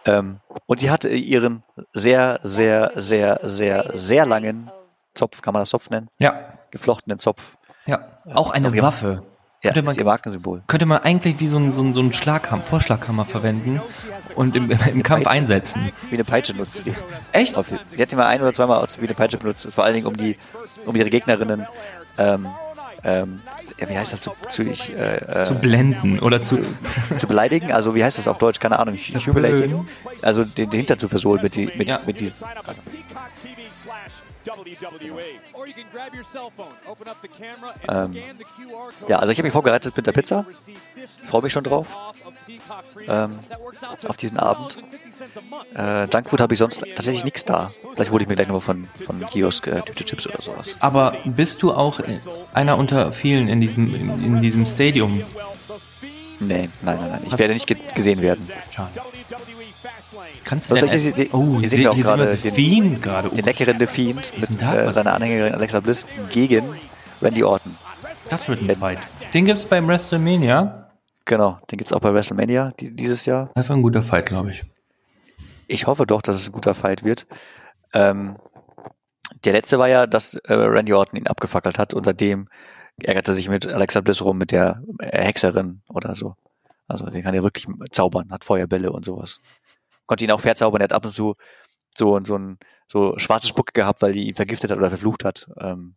[0.06, 4.70] Ähm, und die hatte ihren sehr, sehr, sehr, sehr, sehr langen
[5.14, 6.10] Zopf, kann man das Zopf nennen?
[6.20, 7.58] ja, Geflochtenen Zopf.
[8.34, 8.84] Auch eine ja.
[8.84, 9.24] Waffe.
[9.62, 10.64] Ja, Könnte das man, ist ihr Markensymbol.
[10.68, 13.82] könnte man eigentlich wie so ein, so ein, so ein Schlaghammer, Vorschlaghammer verwenden
[14.36, 15.92] und im, im Kampf einsetzen.
[16.10, 16.94] Wie eine Peitsche nutzt sie die.
[17.34, 17.58] Echt?
[17.98, 20.16] Die hat sie mal ein oder zweimal wie eine Peitsche benutzt, vor allen Dingen um
[20.16, 20.38] die,
[20.86, 21.68] um ihre Gegnerinnen
[22.18, 22.48] ähm,
[23.04, 23.42] ähm,
[23.78, 26.60] wie heißt das, zu, zu, ich, äh, Zu äh, blenden oder zu.
[27.18, 27.72] zu beleidigen?
[27.72, 28.60] Also wie heißt das auf Deutsch?
[28.60, 29.88] Keine Ahnung, ich, ich humiliating.
[30.22, 32.00] Also den, den Hinter zu versohlen mit, die, mit, Ja.
[32.06, 32.46] mit diesen.
[34.50, 35.40] Sign up for Peacock TV slash WWE.
[35.54, 38.46] Or you can grab your cell phone, open up the camera and Ähm, scan the
[38.46, 39.10] QR code.
[39.10, 40.46] ja, also ich habe mich vorbereitet mit der Pizza.
[41.28, 41.88] Freue mich schon drauf.
[43.08, 43.40] Ähm,
[44.08, 44.78] auf diesen Abend.
[45.76, 47.68] Äh, Junkfood habe ich sonst tatsächlich nichts da.
[47.94, 50.76] Vielleicht hole ich mir gleich nochmal von, von Kiosk äh, Tüte Chips oder sowas.
[50.80, 52.00] Aber bist du auch
[52.54, 55.24] einer unter vielen in diesem, in, in diesem Stadium?
[56.42, 57.22] Nee, nein, nein, nein.
[57.28, 58.48] Ich werde nicht ge gesehen werden.
[58.72, 58.90] Schade.
[60.50, 61.00] Kannst du So, denn.
[61.00, 63.30] hier- hier- oh, hier sehen wir auch gerade den- Fiend gerade.
[63.30, 66.64] Den leckeren The Fiend mit äh, seiner Anhängerin Alexa Bliss gegen
[67.22, 67.76] Randy Orton.
[68.30, 68.98] Das wird ein Fight.
[69.34, 70.90] Den gibt's beim WrestleMania.
[71.26, 73.52] Genau, den gibt's auch bei WrestleMania die, dieses Jahr.
[73.54, 74.64] War ein guter Fight, glaube ich.
[75.68, 77.28] Ich hoffe doch, dass es ein guter Fight wird.
[77.94, 78.38] Ähm,
[79.46, 81.94] der letzte war ja, dass äh, Randy Orton ihn abgefackelt hat.
[81.94, 82.48] Unter dem
[83.00, 86.34] ärgert er sich mit Alexa Bliss rum, mit der äh, Hexerin oder so.
[86.88, 89.40] Also den kann er wirklich zaubern, hat Feuerbälle und sowas.
[90.10, 91.36] Konnte ihn auch verzaubern, er hat ab und zu
[91.96, 95.48] so, so ein so schwarze Spucke gehabt, weil die ihn vergiftet hat oder verflucht hat.
[95.62, 95.96] Ähm,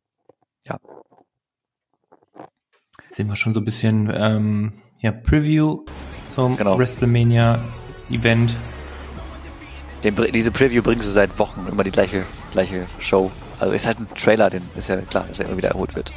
[3.04, 5.86] Jetzt sind wir schon so ein bisschen, ähm, ja, Preview
[6.26, 6.78] zum Genau.
[6.78, 8.54] WrestleMania-Event.
[10.02, 13.32] Diese Preview bringen sie seit Wochen immer die gleiche, gleiche Show.
[13.60, 16.12] Also ist halt ein Trailer, den ist ja klar, dass er immer wieder erholt wird.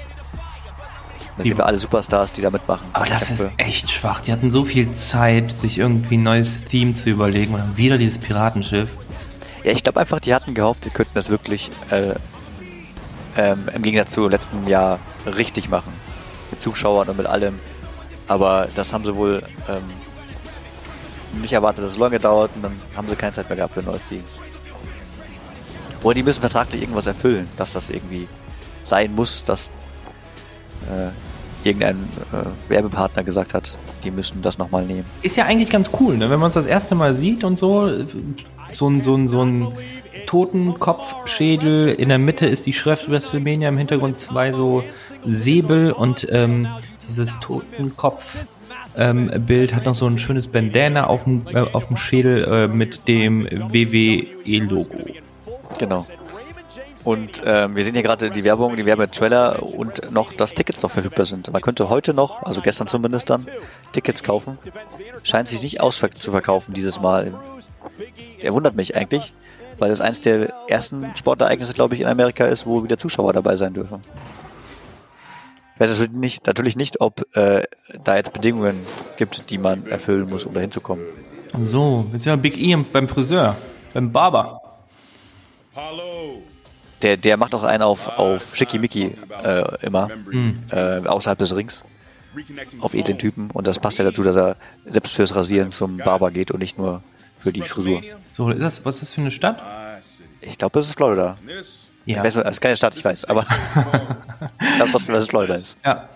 [1.38, 2.88] Da Die- sehen wir alle Superstars, die da mitmachen.
[2.94, 4.22] Aber das ist echt schwach.
[4.22, 7.98] Die hatten so viel Zeit, sich irgendwie ein neues Theme zu überlegen und dann wieder
[7.98, 8.90] dieses Piratenschiff.
[9.64, 12.14] Ja, ich glaube einfach, die hatten gehofft, die könnten das wirklich äh,
[13.36, 15.92] ähm, im Gegensatz zu letzten Jahr richtig machen.
[16.52, 17.60] Mit Zuschauern und mit allem.
[18.28, 23.10] Aber das haben sie wohl ähm, nicht erwartet, dass es lange dauert und dann haben
[23.10, 24.24] sie keine Zeit mehr gehabt für ein neues Team.
[26.02, 28.28] Oder die müssen vertraglich irgendwas erfüllen, dass das irgendwie
[28.86, 29.68] sein muss, dass
[30.88, 31.10] äh,
[31.66, 31.98] irgendein
[32.32, 35.06] äh, Werbepartner gesagt hat, die müssen das nochmal nehmen.
[35.22, 36.30] Ist ja eigentlich ganz cool, ne?
[36.30, 37.90] wenn man es das erste Mal sieht und so.
[38.72, 39.68] So ein, so ein, so ein
[40.26, 41.90] Totenkopfschädel.
[41.90, 44.84] In der Mitte ist die Schrift WrestleMania, im Hintergrund zwei so
[45.24, 46.68] Säbel und ähm,
[47.04, 48.46] dieses Totenkopf.
[48.98, 52.68] Ähm, Bild hat noch so ein schönes Bandana auf dem, äh, auf dem Schädel äh,
[52.68, 55.06] mit dem WWE-Logo.
[55.78, 56.06] Genau.
[57.06, 60.90] Und ähm, wir sehen hier gerade die Werbung, die Werbetrailer und noch, dass Tickets noch
[60.90, 61.54] verfügbar sind.
[61.54, 63.46] Man könnte heute noch, also gestern zumindest dann,
[63.92, 64.58] Tickets kaufen.
[65.24, 67.36] Scheint sich nicht auszuverkaufen dieses Mal.
[68.42, 69.34] Er wundert mich eigentlich,
[69.78, 73.56] weil es eins der ersten Sportereignisse, glaube ich, in Amerika ist, wo wieder Zuschauer dabei
[73.56, 74.02] sein dürfen.
[75.76, 77.64] Ich weiß natürlich nicht, natürlich nicht, ob äh,
[78.04, 78.88] da jetzt Bedingungen
[79.18, 81.06] gibt, die man erfüllen muss, um da hinzukommen.
[81.62, 83.58] So, jetzt sind wir Big E beim Friseur,
[83.94, 84.62] beim Barber.
[87.06, 89.14] Der, der macht auch einen auf, auf Schickimicki
[89.44, 90.10] äh, immer,
[90.72, 91.84] äh, außerhalb des Rings.
[92.82, 96.32] auf edlen Typen und das passt ja dazu, dass er selbst fürs Rasieren zum Barber
[96.32, 97.04] geht und nicht nur
[97.38, 98.02] für die Frisur.
[98.32, 99.62] So, ist das, was ist das für eine Stadt?
[100.42, 101.38] Ich glaube, das ist Florida.
[102.08, 102.24] Ja.
[102.24, 103.44] Das ist keine Stadt, ich weiß, aber
[104.60, 105.78] ich weiß trotzdem, dass es Florida ist.
[105.86, 106.10] ja.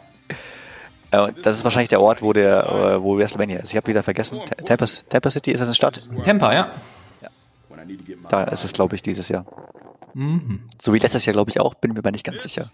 [1.11, 3.69] Äh, das ist wahrscheinlich der Ort, wo der, äh, wo WrestleMania ist.
[3.71, 4.39] Ich habe wieder vergessen.
[4.45, 6.07] Ta- Tampa, Tampa City, ist das eine Stadt?
[6.23, 6.71] Tampa, ja.
[8.29, 9.45] Da ist es, glaube ich, dieses Jahr.
[10.13, 10.69] Mhm.
[10.79, 12.69] So wie letztes Jahr, glaube ich, auch, bin mir aber nicht ganz sicher.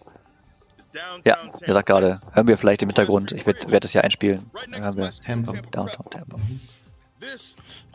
[1.26, 4.50] Ja, er sagt gerade, hören wir vielleicht im Hintergrund, ich werde werd das hier einspielen.
[4.71, 5.52] Dann hören wir Tampa.
[5.71, 6.38] Downtown Tampa.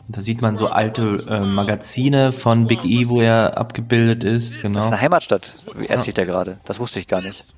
[0.07, 4.55] Da sieht man so alte äh, Magazine von Big E, wo er abgebildet ist, Das
[4.57, 4.87] ist genau.
[4.87, 5.55] eine Heimatstadt,
[5.87, 6.59] erzählt er gerade.
[6.65, 7.55] Das wusste ich gar nicht.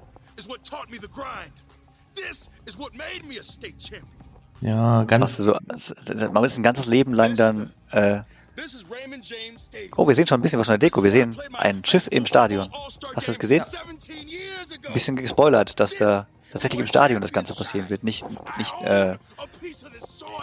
[4.62, 5.38] Ja, ganz.
[5.38, 5.58] du so,
[6.32, 8.22] man ist ein ganzes Leben lang dann, äh,
[9.98, 11.04] Oh, wir sehen schon ein bisschen was von der Deko.
[11.04, 12.72] Wir sehen ein Schiff im Stadion.
[13.16, 13.64] Hast du das gesehen?
[13.64, 14.88] 17 years ago.
[14.88, 18.04] Ein bisschen gespoilert, dass da tatsächlich im Stadion das Ganze passieren wird.
[18.04, 18.26] Nicht,
[18.58, 19.18] nicht, äh,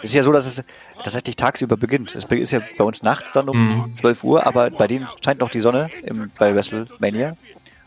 [0.03, 0.63] es ist ja so, dass es
[1.03, 2.13] tatsächlich tagsüber beginnt.
[2.15, 5.49] Es ist ja bei uns nachts dann um 12 Uhr, aber bei denen scheint noch
[5.49, 7.37] die Sonne im, bei WrestleMania.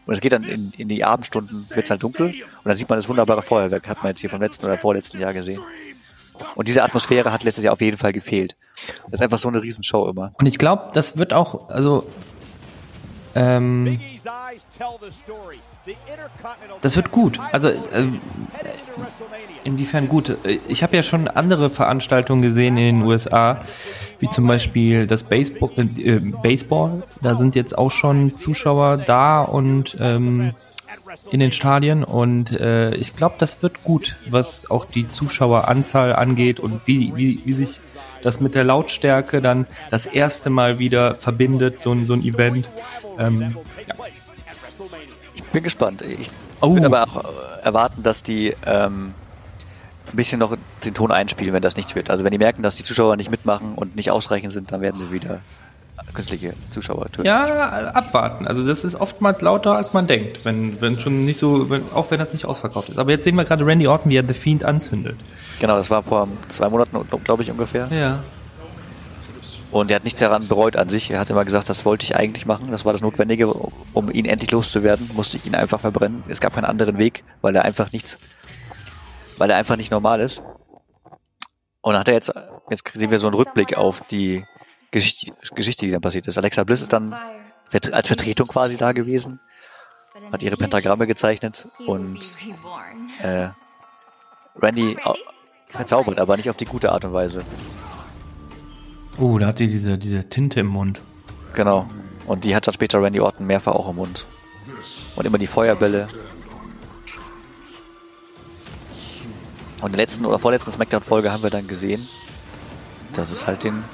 [0.07, 2.27] Und es geht dann in, in die Abendstunden, wird es halt dunkel.
[2.29, 5.19] Und dann sieht man das wunderbare Feuerwerk, hat man jetzt hier vom letzten oder vorletzten
[5.19, 5.61] Jahr gesehen.
[6.55, 8.57] Und diese Atmosphäre hat letztes Jahr auf jeden Fall gefehlt.
[9.05, 10.33] Das ist einfach so eine Riesenshow immer.
[10.39, 12.07] Und ich glaube, das wird auch, also,
[13.35, 13.99] ähm,
[16.81, 17.39] das wird gut.
[17.53, 18.21] Also, ähm,
[18.97, 19.61] WrestleMania.
[19.65, 20.31] inwiefern gut?
[20.45, 23.63] Äh, Ich habe ja schon andere Veranstaltungen gesehen in den USA,
[24.19, 27.03] wie zum Beispiel das Baseball, äh, Baseball.
[27.23, 30.55] Da sind jetzt auch schon Zuschauer da und ähm,
[31.31, 36.61] in den Stadien und äh, ich glaube, das wird gut, was auch die Zuschaueranzahl angeht
[36.61, 37.81] und wie, wie, wie sich
[38.23, 42.69] das mit der Lautstärke dann das erste Mal wieder verbindet, so ein, so ein Event.
[43.19, 43.55] Ähm,
[43.87, 43.95] ja.
[45.53, 46.03] bin gespannt.
[46.03, 46.31] Ich
[46.65, 46.75] Oh.
[46.75, 49.13] würde aber auch äh, erwarten, dass die ähm,
[50.11, 52.11] ein bisschen noch den Ton einspielen, wenn das nichts wird.
[52.11, 55.01] Also wenn die merken, dass die Zuschauer nicht mitmachen und nicht ausreichend sind, dann werden
[55.01, 55.41] sie wieder
[56.13, 57.27] künstliche Zuschauer töten.
[57.27, 57.45] Ja,
[57.93, 58.47] abwarten.
[58.47, 62.11] Also das ist oftmals lauter, als man denkt, wenn, wenn schon nicht so, wenn, auch
[62.11, 62.99] wenn das nicht ausverkauft ist.
[62.99, 65.17] Aber jetzt sehen wir gerade Randy Orton, wie er The Fiend anzündet.
[65.61, 67.89] Genau, das war vor zwei Monaten, glaube ich, ungefähr.
[67.91, 68.21] Ja.
[69.71, 71.11] Und er hat nichts daran bereut an sich.
[71.11, 72.71] Er hat immer gesagt, das wollte ich eigentlich machen.
[72.71, 73.53] Das war das Notwendige,
[73.93, 75.11] um ihn endlich loszuwerden.
[75.15, 76.23] Musste ich ihn einfach verbrennen.
[76.29, 78.19] Es gab keinen anderen Weg, weil er einfach nichts,
[79.37, 80.43] weil er einfach nicht normal ist.
[81.81, 82.33] Und hat er jetzt,
[82.71, 84.45] jetzt sehen wir so einen Rückblick auf die
[84.95, 86.39] Geschichte, Geschichte, die dann passiert ist.
[86.39, 87.13] Alexa Bliss ist dann
[87.93, 89.41] als Vertretung quasi da gewesen,
[90.31, 92.21] hat ihre Pentagramme gezeichnet und
[93.21, 93.49] äh,
[94.57, 95.17] Randy au-
[95.71, 97.43] verzaubert, aber nicht auf die gute Art und Weise.
[99.19, 101.01] Oh, da hat die diese, diese Tinte im Mund.
[101.55, 101.89] Genau.
[102.27, 104.27] Und die hat dann später Randy Orton mehrfach auch im Mund.
[105.17, 106.07] Und immer die Feuerbälle.
[109.81, 112.07] Und in der letzten oder vorletzten Smackdown-Folge haben wir dann gesehen,
[113.13, 113.85] dass es halt den,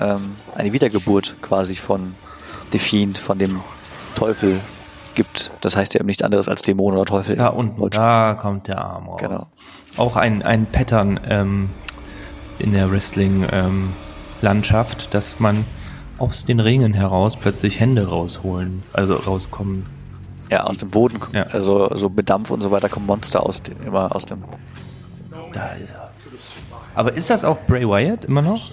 [0.00, 2.14] ähm, eine Wiedergeburt quasi von
[2.72, 3.60] The Fiend, von dem
[4.14, 4.60] Teufel
[5.14, 5.52] gibt.
[5.60, 7.36] Das heißt ja eben nichts anderes als Dämon oder Teufel.
[7.36, 9.20] Da unten, da kommt der Arm raus.
[9.20, 9.46] Genau.
[9.96, 11.70] Auch ein, ein Pattern ähm,
[12.58, 15.64] in der Wrestling-Landschaft, dass man
[16.18, 19.86] aus den Ringen heraus plötzlich Hände rausholen, also rauskommen.
[20.50, 21.44] Ja, aus dem Boden, Ja.
[21.44, 24.44] also so mit Dampf und so weiter kommen Monster aus dem, immer aus dem.
[25.52, 26.10] Da ist er.
[26.94, 28.70] Aber ist das auch Bray Wyatt immer noch?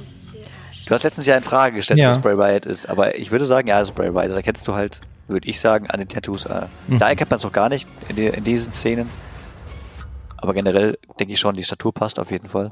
[0.88, 2.12] Du hast letztens ja in Frage gestellt, Ja.
[2.16, 4.30] was Bray Wyatt ist, aber ich würde sagen, ja, es ist Bray Wyatt.
[4.30, 6.46] Das erkennst du halt, würde ich sagen, an den Tattoos.
[6.46, 7.00] Äh, Mhm.
[7.00, 9.10] Da erkennt man es noch gar nicht in, die, in diesen Szenen.
[10.38, 12.72] Aber generell denke ich schon, die Statur passt auf jeden Fall.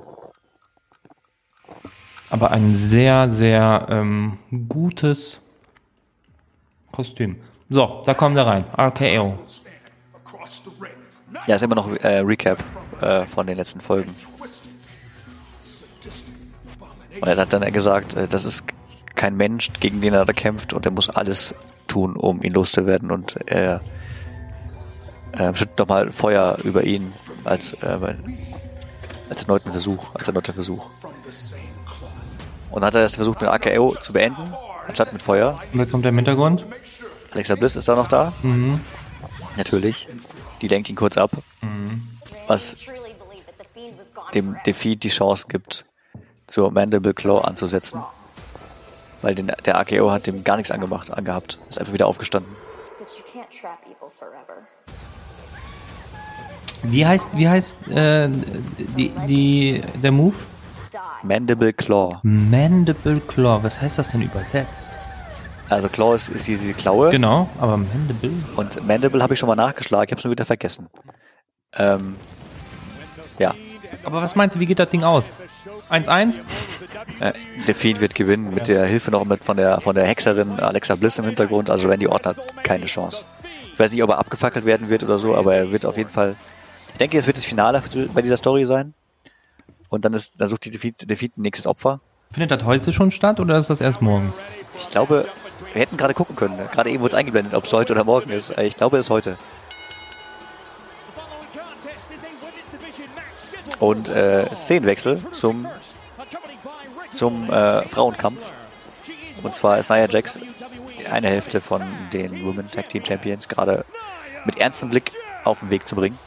[2.32, 4.38] Aber ein sehr, sehr ähm,
[4.68, 5.40] gutes
[6.92, 7.38] Kostüm.
[7.70, 8.66] So, da kommen wir rein.
[8.78, 9.38] RKO.
[11.46, 12.58] Ja, ist immer noch äh, Recap
[13.02, 14.14] äh, von den letzten Folgen.
[17.22, 18.64] Und er hat dann gesagt, äh, das ist
[19.16, 21.54] kein Mensch, gegen den er da kämpft und er muss alles
[21.88, 23.82] tun, um ihn loszuwerden und er
[25.34, 27.14] äh, schüttet nochmal Feuer über ihn
[27.44, 28.16] als, äh,
[29.30, 30.86] als erneuten Versuch, als erneuten Versuch.
[32.72, 34.54] Und dann hat er es versucht mit AKO zu beenden,
[34.88, 35.60] anstatt mit Feuer.
[35.74, 36.66] Und jetzt kommt der im Hintergrund.
[37.32, 38.34] Alexa Bliss ist da noch da.
[39.58, 40.08] Natürlich.
[40.62, 41.32] Die lenkt ihn kurz ab.
[42.48, 42.76] Was
[44.34, 45.86] dem Defeat die Chance gibt,
[46.50, 48.04] zur Mandible Claw anzusetzen.
[49.22, 51.60] Weil den, der AKO hat dem gar nichts angemacht, angehabt.
[51.70, 52.56] Ist einfach wieder aufgestanden.
[56.84, 58.30] Wie heißt, wie heißt äh,
[58.98, 60.36] die, die, der Move?
[61.24, 62.20] Mandible Claw.
[62.24, 63.62] Mandible Claw.
[63.64, 64.98] Was heißt das denn übersetzt?
[65.68, 67.12] Also Claw ist, ist diese Klaue.
[67.12, 68.32] Genau, aber Mandible.
[68.56, 70.90] Und Mandible habe ich schon mal nachgeschlagen, ich habe es nur wieder vergessen.
[71.74, 72.16] Ähm,
[73.38, 73.54] ja,
[74.04, 75.34] Aber was meinst du, wie geht das Ding aus?
[75.90, 76.40] 1-1?
[77.20, 77.34] äh,
[77.68, 81.18] Defeat wird gewinnen mit der Hilfe noch mit von der von der Hexerin Alexa Bliss
[81.20, 81.70] im Hintergrund.
[81.70, 83.26] Also Randy Orton hat keine Chance.
[83.74, 86.10] Ich weiß nicht, ob er abgefackelt werden wird oder so, aber er wird auf jeden
[86.10, 86.36] Fall.
[86.92, 87.82] Ich denke, es wird das Finale
[88.14, 88.94] bei dieser Story sein.
[89.90, 92.00] Und dann ist, dann sucht die Defeat, Defeat ein nächstes Opfer.
[92.32, 94.34] Findet das heute schon statt oder ist das erst morgen?
[94.78, 95.26] Ich glaube,
[95.74, 96.60] wir hätten gerade gucken können.
[96.72, 98.52] Gerade eben wurde es eingeblendet, ob es heute oder morgen ist.
[98.58, 99.38] Äh, Ich glaube, es ist heute.
[103.80, 105.68] Und äh, Szenenwechsel zum,
[107.14, 108.50] zum äh, Frauenkampf.
[109.42, 110.38] Und zwar ist Nia Jax
[111.10, 113.86] eine Hälfte von den Women Tag Team Champions gerade
[114.46, 115.12] mit ernstem Blick
[115.44, 116.18] auf den Weg zu bringen.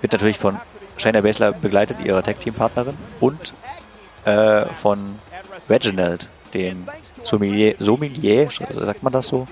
[0.00, 0.58] Wird natürlich von
[0.96, 3.52] Shayna Baszler begleitet, ihrer Tag Team Partnerin, und
[4.24, 5.18] äh, von
[5.68, 6.86] Reginald, dem
[7.22, 9.46] Sommelier, Sommelier, sagt man das so?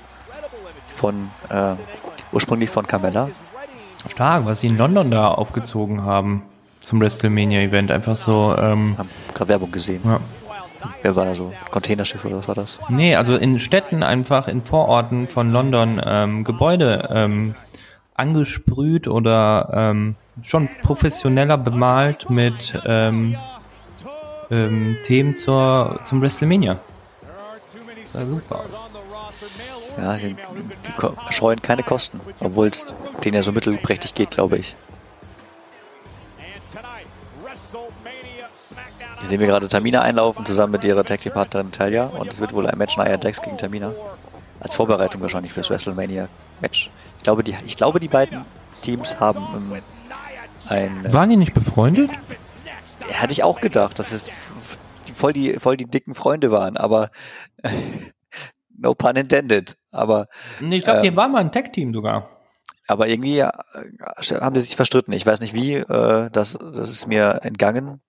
[0.94, 1.74] Von, äh,
[2.32, 3.28] ursprünglich von Carmella.
[4.08, 6.42] Stark, was sie in London da aufgezogen haben
[6.82, 7.90] zum WrestleMania-Event.
[7.90, 10.00] Einfach so, ähm, Haben gerade Werbung gesehen.
[10.04, 10.20] ja.
[11.02, 11.52] Wer war da so?
[11.70, 12.80] Containerschiff oder was war das?
[12.88, 17.54] Nee, also in Städten einfach, in Vororten von London ähm, Gebäude ähm,
[18.14, 23.36] angesprüht oder ähm, schon professioneller bemalt mit ähm,
[24.50, 26.78] ähm, Themen zur, zum WrestleMania.
[28.12, 28.90] Sah super aus.
[29.98, 32.86] Ja, die, die scheuen keine Kosten, obwohl es
[33.24, 34.74] denen ja so mittelprächtig geht, glaube ich.
[39.22, 42.06] Hier sehen wir gerade Tamina einlaufen, zusammen mit ihrer Tag Team Partnerin Talia.
[42.06, 43.92] Und es wird wohl ein Match Nia Jax gegen Tamina.
[44.58, 46.26] Als Vorbereitung wahrscheinlich fürs WrestleMania
[46.60, 46.90] Match.
[47.18, 48.44] Ich glaube, die, ich glaube, die beiden
[48.82, 49.82] Teams haben ähm,
[50.68, 51.12] ein.
[51.12, 52.10] Waren die nicht befreundet?
[53.12, 54.26] Hatte ich auch gedacht, dass es
[55.14, 57.10] voll die, voll die dicken Freunde waren, aber
[58.76, 59.76] no pun intended.
[59.92, 60.26] Aber
[60.58, 61.04] Nee, ich glaube, Ähm.
[61.04, 62.28] die waren mal ein Tag-Team sogar.
[62.88, 63.50] Aber irgendwie äh,
[64.40, 65.12] haben die sich verstritten.
[65.12, 68.00] Ich weiß nicht wie, äh, das, das ist mir entgangen.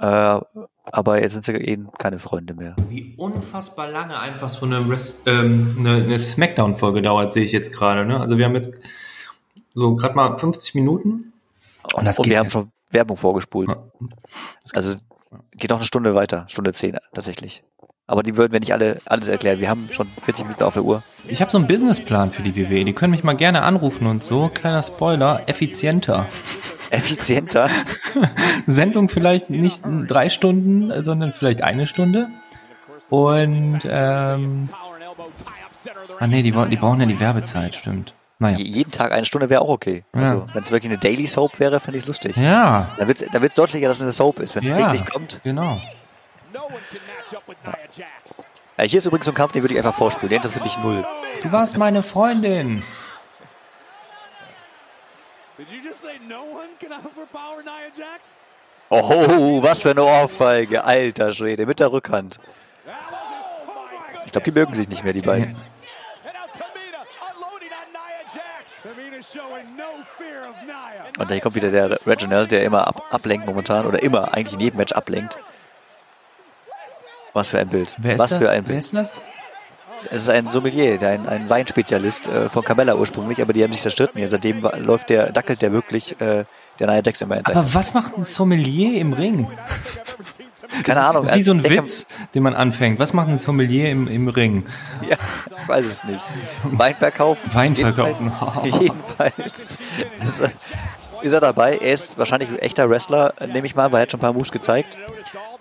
[0.00, 0.40] Äh,
[0.84, 2.76] aber jetzt sind sie eben keine Freunde mehr.
[2.88, 4.78] Wie unfassbar lange einfach so eine,
[5.26, 8.04] ähm, eine, eine Smackdown-Folge dauert, sehe ich jetzt gerade.
[8.04, 8.20] Ne?
[8.20, 8.78] Also wir haben jetzt
[9.74, 11.32] so gerade mal 50 Minuten.
[11.94, 13.70] Und das Und geht wir haben schon Werbung vorgespult.
[13.70, 13.82] Ja.
[14.72, 14.96] Also
[15.52, 17.62] geht noch eine Stunde weiter, Stunde zehn tatsächlich.
[18.06, 19.60] Aber die würden wir nicht alle alles erklären.
[19.60, 21.02] Wir haben schon 40 Minuten auf der Uhr.
[21.28, 22.84] Ich habe so einen Businessplan für die WWE.
[22.86, 24.48] Die können mich mal gerne anrufen und so.
[24.54, 26.26] Kleiner Spoiler, effizienter.
[26.90, 27.68] Effizienter.
[28.66, 32.28] Sendung vielleicht nicht drei Stunden, sondern vielleicht eine Stunde.
[33.10, 34.68] Und ähm,
[36.18, 38.14] ah nee, die, die brauchen ja die Werbezeit, stimmt.
[38.40, 38.58] Naja.
[38.58, 40.04] Je- Jeden Tag eine Stunde wäre auch okay.
[40.14, 40.20] Ja.
[40.22, 42.36] Also wenn es wirklich eine Daily Soap wäre, fände ich es lustig.
[42.36, 45.08] Ja, Da wird da wird's deutlicher, dass es eine Soap ist, wenn es ja, täglich
[45.10, 45.40] kommt.
[45.42, 45.80] genau.
[47.92, 48.44] Jax.
[48.76, 50.28] Äh, hier ist übrigens so ein Kampf, den würde ich einfach vorspielen.
[50.28, 51.04] Der interessiert mich null.
[51.42, 52.82] Du warst meine Freundin.
[55.58, 58.38] Did you just say no one can overpower Nia Jax?
[58.90, 60.84] Oh, was für eine Ohrfeige.
[60.84, 62.38] Alter Schwede, mit der Rückhand.
[64.24, 65.56] Ich glaube, die mögen sich nicht mehr, die beiden.
[71.18, 73.84] Und hier kommt wieder der Reginald, der immer ab, ablenkt momentan.
[73.86, 75.38] Oder immer eigentlich in jedem Match ablenkt.
[77.32, 77.96] Was für ein Bild.
[77.98, 78.38] Wer Was das?
[78.38, 78.78] für ein Wer Bild.
[78.78, 79.12] ist das?
[80.10, 83.82] Es ist ein Sommelier, ein, ein Weinspezialist äh, von Carmella ursprünglich, aber die haben sich
[83.82, 84.20] zerstritten.
[84.20, 86.44] Ja, seitdem läuft der, dackelt der wirklich äh,
[86.78, 87.60] der Nia Jax immer hinterher.
[87.60, 89.48] Aber was macht ein Sommelier im Ring?
[90.84, 91.22] Keine Ahnung.
[91.24, 92.98] Das ist wie so ein ich Witz, den man anfängt.
[92.98, 94.66] Was macht ein Sommelier im, im Ring?
[95.08, 95.16] Ja,
[95.60, 96.22] ich weiß es nicht.
[96.64, 97.42] Wein verkaufen?
[97.52, 98.32] Wein verkaufen.
[98.64, 100.52] Jedenfalls, jedenfalls
[101.22, 101.78] ist, er- dabei.
[101.78, 104.22] Er ist wahrscheinlich ein echter Wrestler, äh, nehme ich mal, weil er hat schon ein
[104.22, 104.96] paar Moves gezeigt.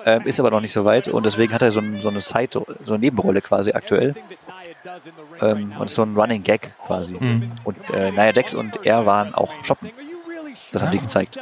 [0.07, 2.21] Ähm, ist aber noch nicht so weit und deswegen hat er so, ein, so eine
[2.21, 4.15] Side, so eine Nebenrolle quasi aktuell.
[5.41, 7.15] Ähm, und so ein Running Gag quasi.
[7.65, 9.91] Und äh, Nia Jax und er waren auch shoppen.
[10.71, 11.37] Das haben die gezeigt.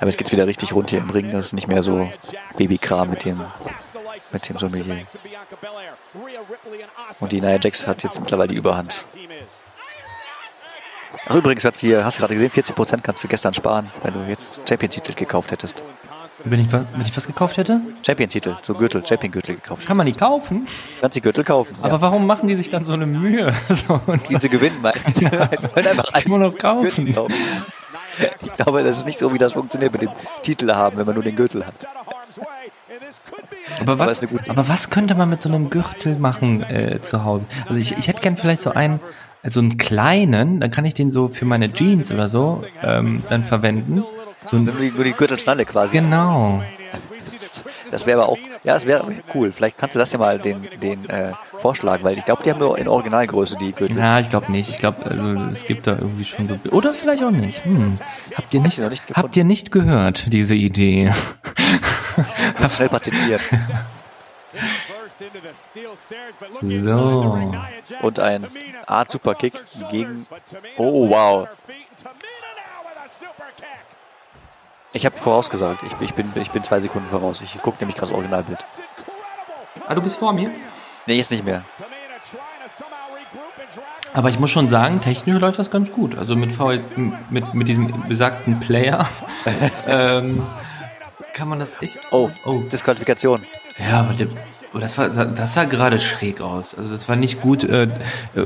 [0.00, 1.30] Aber jetzt geht's wieder richtig rund hier im Ring.
[1.30, 2.10] Das ist nicht mehr so
[2.56, 3.40] Babykram mit dem,
[4.32, 5.06] mit dem Sommelier.
[7.20, 9.04] Und die Nia Jax hat jetzt mittlerweile die Überhand.
[11.28, 14.20] Ach, übrigens hat sie, hast du gerade gesehen, 40% kannst du gestern sparen, wenn du
[14.28, 15.82] jetzt Champion-Titel gekauft hättest.
[16.44, 17.80] Wenn ich, was, wenn ich was gekauft hätte?
[18.04, 19.86] Champion-Titel, so Gürtel, Champion-Gürtel gekauft.
[19.86, 20.66] Kann man die kaufen?
[21.00, 21.76] Kannst die Gürtel kaufen.
[21.82, 22.00] Aber ja.
[22.00, 23.52] warum machen die sich dann so eine Mühe?
[23.68, 25.12] So, Die sie gewinnen, meinst du?
[25.12, 27.06] Die wollen einfach man noch kaufen.
[27.06, 30.10] Ich glaube, das ist nicht so, wie das funktioniert mit dem
[30.42, 31.74] Titel haben, wenn man nur den Gürtel hat.
[33.80, 37.24] Aber Aber was, gute- aber was könnte man mit so einem Gürtel machen äh, zu
[37.24, 37.46] Hause?
[37.68, 39.00] Also ich, ich hätte gern vielleicht so einen,
[39.44, 43.44] so einen kleinen, dann kann ich den so für meine Jeans oder so ähm, dann
[43.44, 44.04] verwenden.
[44.44, 45.98] So Nur die, nur die Gürtelschnalle quasi.
[45.98, 46.62] genau.
[47.90, 49.52] Das wäre aber auch, ja, das wäre cool.
[49.52, 52.58] Vielleicht kannst du das ja mal den, den äh, vorschlagen, weil ich glaube, die haben
[52.58, 53.98] nur in Originalgröße die Gürtel.
[53.98, 54.70] Ja, ich glaube nicht.
[54.70, 56.58] Ich glaube, also es gibt da irgendwie schon so.
[56.70, 57.64] Oder vielleicht auch nicht.
[57.66, 57.94] Hm.
[58.34, 61.12] Habt ihr nicht, nicht habt ihr nicht gehört, diese Idee?
[62.74, 63.42] Schnell patentiert.
[66.60, 67.38] So.
[68.02, 68.46] Und ein
[68.86, 69.54] Art Superkick
[69.90, 70.26] gegen.
[70.76, 71.48] Oh, wow.
[74.92, 75.82] Ich habe vorausgesagt.
[75.84, 77.40] Ich, ich, bin, ich bin zwei Sekunden voraus.
[77.40, 78.64] Ich gucke nämlich gerade das Originalbild.
[79.86, 80.50] Ah, du bist vor mir?
[81.06, 81.64] Nee, jetzt nicht mehr.
[84.14, 86.16] Aber ich muss schon sagen, technisch läuft das ganz gut.
[86.16, 86.84] Also mit, VL,
[87.30, 89.06] mit, mit diesem besagten Player
[89.88, 90.46] ähm,
[91.32, 92.00] kann man das echt.
[92.10, 92.60] Oh, oh.
[92.60, 93.40] Disqualifikation.
[93.78, 94.28] Ja, aber der,
[94.74, 96.74] oh, das, war, das sah gerade schräg aus.
[96.74, 97.64] Also das war nicht gut.
[97.64, 97.88] Äh,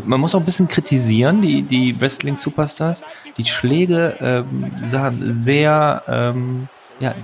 [0.04, 3.04] man muss auch ein bisschen kritisieren, die, die Wrestling-Superstars.
[3.36, 6.68] Die Schläge ähm, sahen sehr, ähm,
[7.00, 7.14] ja,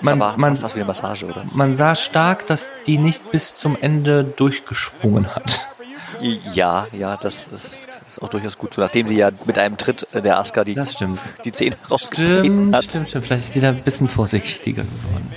[0.00, 1.44] man, Aber man, das wie eine Massage, oder?
[1.52, 5.66] man sah stark, dass die nicht bis zum Ende durchgeschwungen hat.
[6.20, 8.80] Ja, ja, das ist, ist auch durchaus gut so.
[8.80, 10.74] Nachdem sie ja mit einem Tritt der Asuka die,
[11.44, 12.84] die Zähne rausgetreten hat.
[12.84, 13.24] stimmt, stimmt.
[13.24, 15.32] Vielleicht ist die da ein bisschen vorsichtiger geworden.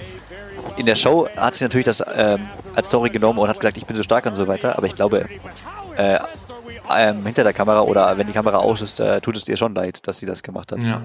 [0.78, 3.86] In der Show hat sie natürlich das ähm, als Story genommen und hat gesagt, ich
[3.86, 4.78] bin so stark und so weiter.
[4.78, 5.28] Aber ich glaube,
[5.98, 6.20] äh,
[6.96, 9.74] ähm, hinter der Kamera oder wenn die Kamera aus ist, äh, tut es ihr schon
[9.74, 10.84] leid, dass sie das gemacht hat.
[10.84, 11.02] Ja.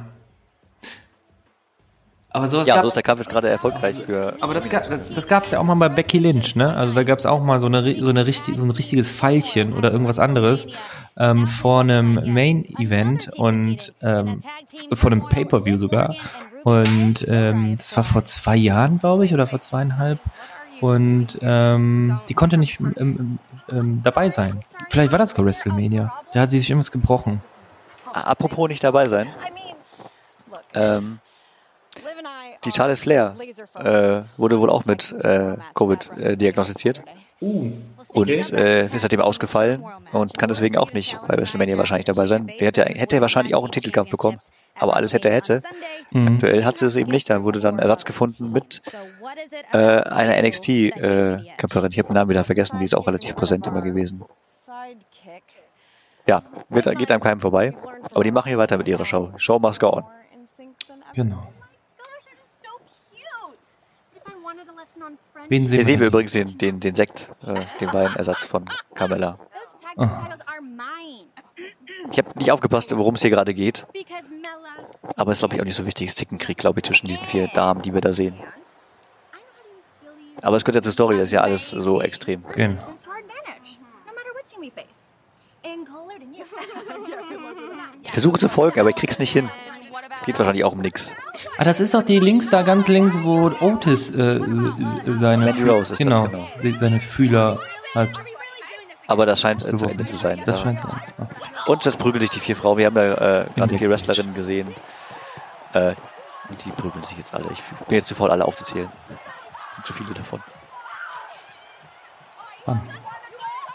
[2.35, 4.35] Aber sowas Ja, gab, so ist der Kampf ist gerade erfolgreich für.
[4.41, 4.83] aber das, ga-
[5.15, 6.75] das gab es ja auch mal bei Becky Lynch, ne?
[6.75, 9.75] Also da gab es auch mal so, eine, so, eine richtig, so ein richtiges Pfeilchen
[9.75, 10.67] oder irgendwas anderes
[11.19, 14.39] ähm, vor einem Main-Event und ähm,
[14.95, 16.15] vor einem Pay-Per-View sogar.
[16.65, 20.19] Und ähm, das war vor zwei Jahren, glaube ich, oder vor zweieinhalb.
[20.81, 23.39] Und ähm, die konnte nicht ähm,
[23.71, 24.59] ähm, dabei sein.
[24.89, 26.13] Vielleicht war das sogar WrestleMania.
[26.33, 27.41] Da hat sie sich irgendwas gebrochen.
[28.13, 29.29] Apropos nicht dabei sein.
[30.75, 31.19] Ähm,
[32.65, 33.37] die Charlotte Flair
[33.75, 37.03] äh, wurde wohl auch mit äh, Covid äh, diagnostiziert.
[37.41, 42.49] und äh, ist seitdem ausgefallen und kann deswegen auch nicht bei WrestleMania wahrscheinlich dabei sein.
[42.49, 44.39] Er hätte, hätte wahrscheinlich auch einen Titelkampf bekommen,
[44.79, 45.63] aber alles hätte, hätte.
[46.11, 46.35] Mhm.
[46.35, 47.29] Aktuell hat sie es eben nicht.
[47.29, 48.81] Da wurde dann Ersatz gefunden mit
[49.73, 51.91] äh, einer NXT-Kämpferin.
[51.91, 54.25] ich habe den Namen wieder vergessen, die ist auch relativ präsent immer gewesen.
[56.27, 57.75] Ja, wird, geht einem keinem vorbei.
[58.15, 59.33] Aber die machen hier weiter mit ihrer Show.
[59.37, 60.05] Show must go on.
[61.15, 61.52] Genau.
[65.53, 69.39] Wen sehen Hier sehen wir übrigens den, den, den Sekt, äh, den Weinersatz von Carmella.
[72.11, 73.87] Ich habe nicht aufgepasst, worum es hier gerade geht,
[75.15, 76.07] aber es ist, glaube ich, auch nicht so wichtig.
[76.07, 78.35] Es ist Zickenkrieg, glaube ich, zwischen diesen vier Damen, die wir da sehen.
[80.41, 82.43] Aber es gehört ja zur Story, das ist ja alles so extrem.
[82.57, 82.81] Genau.
[88.03, 89.51] Ich versuche zu folgen, aber ich krieg's nicht hin.
[90.25, 91.15] Geht wahrscheinlich auch um nix.
[91.59, 94.41] Ah, das ist doch die links da ganz links, wo Otis äh,
[95.07, 96.47] seine Mandy Rose ist das, genau, genau.
[96.59, 97.59] se- seine Fühler
[97.95, 98.09] hat.
[99.09, 99.91] Aber das scheint äh, zu Gewonnen.
[99.93, 100.41] Ende zu sein.
[100.47, 100.63] Das ja.
[100.65, 100.89] scheint so.
[100.89, 101.27] Ah.
[101.67, 102.79] Und jetzt prügeln sich die vier Frauen.
[102.79, 103.03] Wir haben da
[103.43, 103.91] äh, gerade vier.
[103.91, 104.69] Wrestlerinnen gesehen.
[105.73, 105.95] Äh,
[106.49, 107.47] und die prügeln sich jetzt alle.
[107.53, 108.89] Ich bin jetzt zu faul, alle aufzuzählen.
[109.75, 110.41] Sind zu viele davon.
[112.65, 112.81] Bam.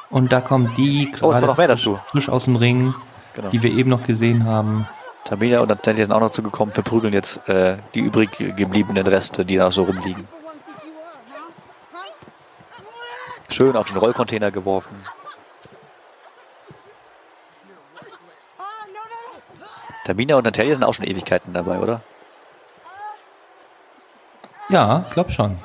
[0.10, 2.96] Und da kommt die Oh, es gerade mehr frisch, frisch aus dem Ring,
[3.36, 3.50] Genau.
[3.50, 4.88] die wir eben noch gesehen haben.
[5.28, 9.58] Tamina und Natalia sind auch noch zugekommen, verprügeln jetzt äh, die übrig gebliebenen Reste, die
[9.58, 10.26] noch so rumliegen.
[13.50, 14.96] Schön auf den Rollcontainer geworfen.
[20.06, 22.00] Tamina und Natalia sind auch schon Ewigkeiten dabei, oder?
[24.70, 25.60] Ja, ich glaube schon.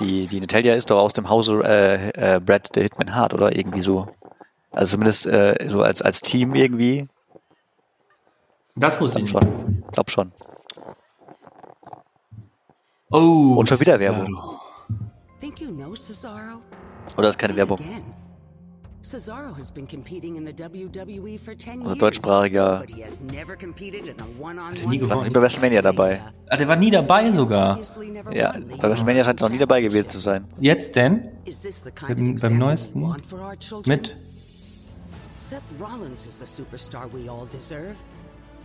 [0.00, 3.56] Die, die Natalia ist doch aus dem Hause äh, äh, Brad the Hitman Hart, oder?
[3.56, 4.08] Irgendwie so.
[4.70, 7.08] Also zumindest äh, so als, als Team irgendwie.
[8.76, 9.84] Das wusste Glaub schon.
[9.92, 10.32] Glaub schon.
[13.10, 14.26] Oh, Und schon wieder Werbung.
[14.26, 14.60] Cesaro.
[15.40, 16.60] Think you know Cesaro?
[17.18, 17.78] Oder ist keine Werbung?
[19.02, 21.98] Cesaro has been competing in the WWE for 10 Oder years.
[21.98, 22.84] deutschsprachiger.
[24.88, 25.30] Nie gewonnen.
[25.32, 26.20] Bei WrestleMania dabei.
[26.48, 27.78] Ah, der war nie dabei sogar.
[28.32, 30.46] Ja, bei WrestleMania scheint er noch nie dabei gewesen zu sein.
[30.60, 31.32] Jetzt denn?
[32.00, 33.14] Beim, Beim- beim neuesten?
[33.86, 34.16] Mit
[35.36, 37.96] Seth Rollins is the superstar we all deserve.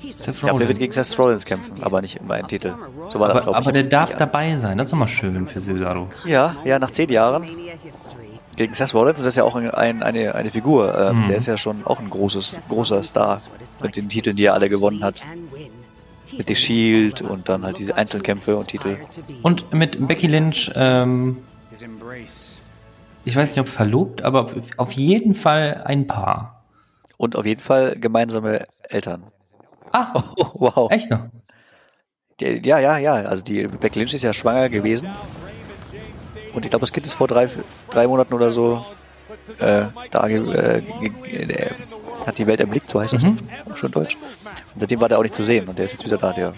[0.01, 2.73] Seth Ich glaube, der wird gegen Seth Rollins kämpfen, aber nicht um einen Titel.
[3.11, 3.55] So war das, Aber, glaube ich.
[3.67, 4.77] aber der darf dabei sein.
[4.77, 6.07] Das ist doch mal schön für Cesaro.
[6.25, 7.45] Ja, ja, nach zehn Jahren
[8.55, 9.19] gegen Seth Rollins.
[9.19, 10.97] Und das ist ja auch ein, ein, eine, eine Figur.
[10.97, 11.27] Ähm, Mhm.
[11.29, 13.39] Der ist ja schon auch ein großes, großer Star
[13.81, 15.23] mit den Titeln, die er alle gewonnen hat.
[16.31, 18.97] Mit The Shield und dann halt diese Einzelkämpfe und Titel.
[19.43, 21.37] Und mit Becky Lynch, ähm,
[23.25, 26.63] ich weiß nicht, ob verlobt, aber auf jeden Fall ein Paar.
[27.17, 29.23] Und auf jeden Fall gemeinsame Eltern.
[29.91, 30.91] Ah, Oh, wow.
[30.91, 31.21] echt noch?
[32.39, 33.13] Die- Ja, ja, ja.
[33.13, 35.09] Also die Becky Lynch ist ja schwanger gewesen.
[36.53, 37.49] Und ich glaube, das Kind ist vor drei,
[37.91, 38.85] drei Monaten oder so
[39.59, 40.81] äh, da ge- äh,
[41.35, 41.71] äh,
[42.25, 43.37] hat die Welt erblickt, so heißt das Mhm.
[43.75, 44.15] schon Deutsch.
[44.73, 46.53] Und seitdem war der auch nicht zu sehen und der ist jetzt wieder da, der.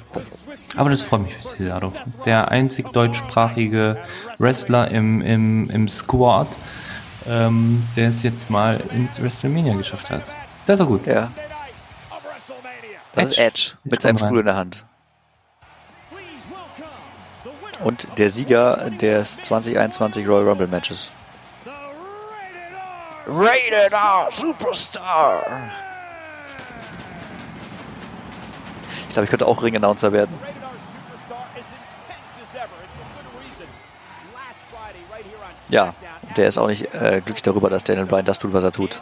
[0.76, 1.94] Aber das freut mich für Cesaro.
[2.26, 3.98] Der einzig deutschsprachige
[4.38, 6.48] Wrestler im, im, im Squad,
[7.28, 10.22] ähm, der es jetzt mal ins WrestleMania geschafft hat.
[10.66, 11.06] Das ist doch gut.
[11.06, 11.32] Ja,
[13.14, 14.30] das ist Edge mit seinem komm rein.
[14.30, 14.84] Stuhl in der Hand.
[17.84, 21.12] Und der Sieger des 2021 Royal Rumble Matches.
[23.26, 25.43] Rated R Superstar.
[29.07, 30.36] Ich glaube, ich könnte auch Ring-Announcer werden.
[35.70, 35.93] Ja,
[36.36, 38.99] der ist auch nicht äh, glücklich darüber, dass Daniel Bryan das tut, was er tut.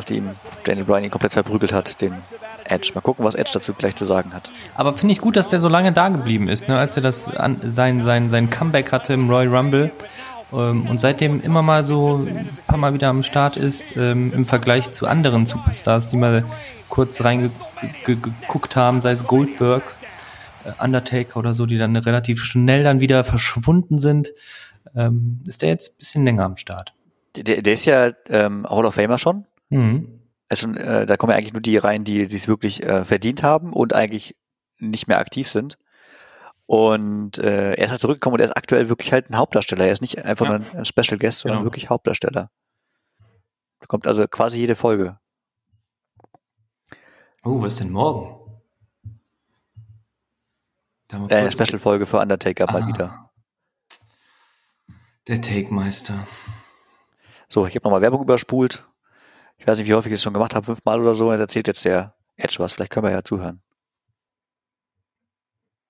[0.00, 0.30] Nachdem
[0.64, 2.14] Daniel Bryan ihn komplett verprügelt hat, den
[2.64, 2.92] Edge.
[2.94, 4.50] Mal gucken, was Edge dazu gleich zu sagen hat.
[4.74, 6.78] Aber finde ich gut, dass der so lange da geblieben ist, ne?
[6.78, 9.90] als er das an, sein, sein, sein Comeback hatte im Royal Rumble
[10.54, 14.46] ähm, und seitdem immer mal so ein paar Mal wieder am Start ist ähm, im
[14.46, 16.46] Vergleich zu anderen Superstars, die mal
[16.88, 19.82] kurz reingeguckt haben, sei es Goldberg,
[20.64, 24.30] äh, Undertaker oder so, die dann relativ schnell dann wieder verschwunden sind,
[24.96, 26.94] ähm, ist der jetzt ein bisschen länger am Start.
[27.36, 29.44] Der, der ist ja ähm, Hall of Famer schon.
[29.70, 30.20] Mhm.
[30.48, 33.72] Also, äh, da kommen ja eigentlich nur die rein, die es wirklich äh, verdient haben
[33.72, 34.36] und eigentlich
[34.78, 35.78] nicht mehr aktiv sind.
[36.66, 39.86] Und äh, er ist halt zurückgekommen und er ist aktuell wirklich halt ein Hauptdarsteller.
[39.86, 40.58] Er ist nicht einfach Ja.
[40.58, 41.66] nur ein, Special Guest, sondern Genau.
[41.66, 42.50] wirklich Hauptdarsteller.
[43.80, 45.18] Da kommt also quasi jede Folge.
[47.42, 48.36] Oh, was ist denn morgen?
[51.28, 52.86] Äh, Special-Folge für Undertaker mal Ah.
[52.86, 53.30] wieder.
[55.26, 56.26] Der Take-Meister.
[57.48, 58.86] So, ich habe nochmal Werbung überspult.
[59.60, 61.30] Ich weiß nicht, wie häufig ich es schon gemacht habe, fünfmal oder so.
[61.30, 62.72] Jetzt erzählt jetzt der Edge was.
[62.72, 63.60] Vielleicht können wir ja zuhören.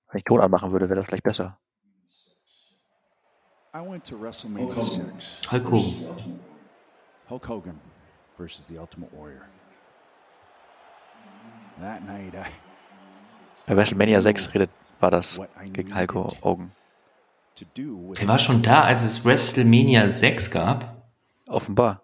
[0.09, 1.57] Wenn ich Ton anmachen würde, wäre das vielleicht besser.
[3.73, 5.49] I went to WrestleMania 6.
[5.49, 6.39] Hulk Hogan.
[7.29, 7.79] Hulk Hogan
[8.35, 9.47] versus the Ultimate Warrior.
[11.79, 12.51] That night, I
[13.67, 14.69] Bei WrestleMania 6 redet,
[14.99, 15.39] war das
[15.71, 16.73] gegen Hulk Hogan.
[18.19, 21.07] Der war schon da, als es WrestleMania 6 gab.
[21.47, 22.01] Offenbar.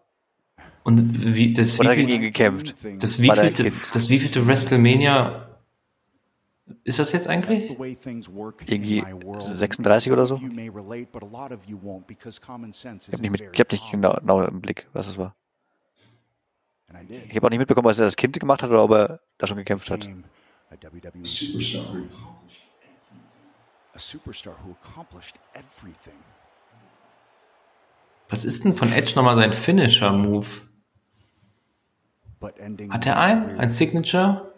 [0.87, 2.75] Und wie, das, Oder gegen wie ihn gekämpft.
[2.99, 5.49] das wievielte, das wievielte WrestleMania
[6.85, 7.69] ist das jetzt eigentlich?
[7.69, 9.43] Irgendwie in my world.
[9.43, 10.35] 36 oder so?
[10.35, 10.43] Ich
[13.13, 15.35] habe nicht, ich hab nicht genau, genau im Blick, was es war.
[17.27, 19.47] Ich habe auch nicht mitbekommen, was er als Kind gemacht hat oder ob er da
[19.47, 20.07] schon gekämpft hat.
[25.53, 26.13] Everything.
[28.29, 30.66] Was ist denn von Edge nochmal sein Finisher-Move?
[32.41, 33.45] Hat er einen?
[33.45, 34.51] career Ein Signature?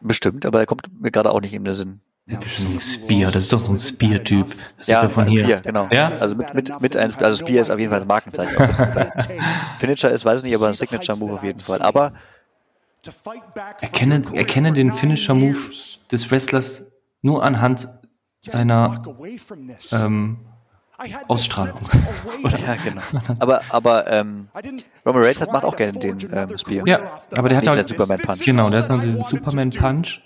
[0.00, 2.00] Bestimmt, aber er kommt mir gerade auch nicht in den Sinn.
[2.26, 4.54] Das ist bestimmt ein Spear, das ist doch so ein Spear-Typ.
[4.84, 5.60] Ja, von Spear, hier.
[5.60, 5.88] genau.
[5.90, 6.08] Ja?
[6.08, 8.54] Also mit, mit, mit einem, also Spear ist auf jeden Fall das Markenzeichen.
[9.78, 11.80] Finisher ist, weiß ich nicht, aber ein Signature-Move auf jeden Fall.
[11.80, 12.12] Aber
[13.80, 15.58] Erkenne, erkenne den Finisher-Move
[16.10, 17.88] des Wrestlers nur anhand
[18.40, 19.02] seiner
[19.92, 20.38] ähm,
[21.28, 21.78] Ausstrahlung.
[22.42, 23.00] away ja, genau.
[23.38, 24.48] Aber, aber ähm,
[25.06, 26.86] Roman Reigns hat, macht auch gerne den ähm, Spear.
[26.88, 28.44] Ja, aber der hat Nicht halt Superman Punch.
[28.44, 30.20] Genau, der hat noch diesen Superman Punch.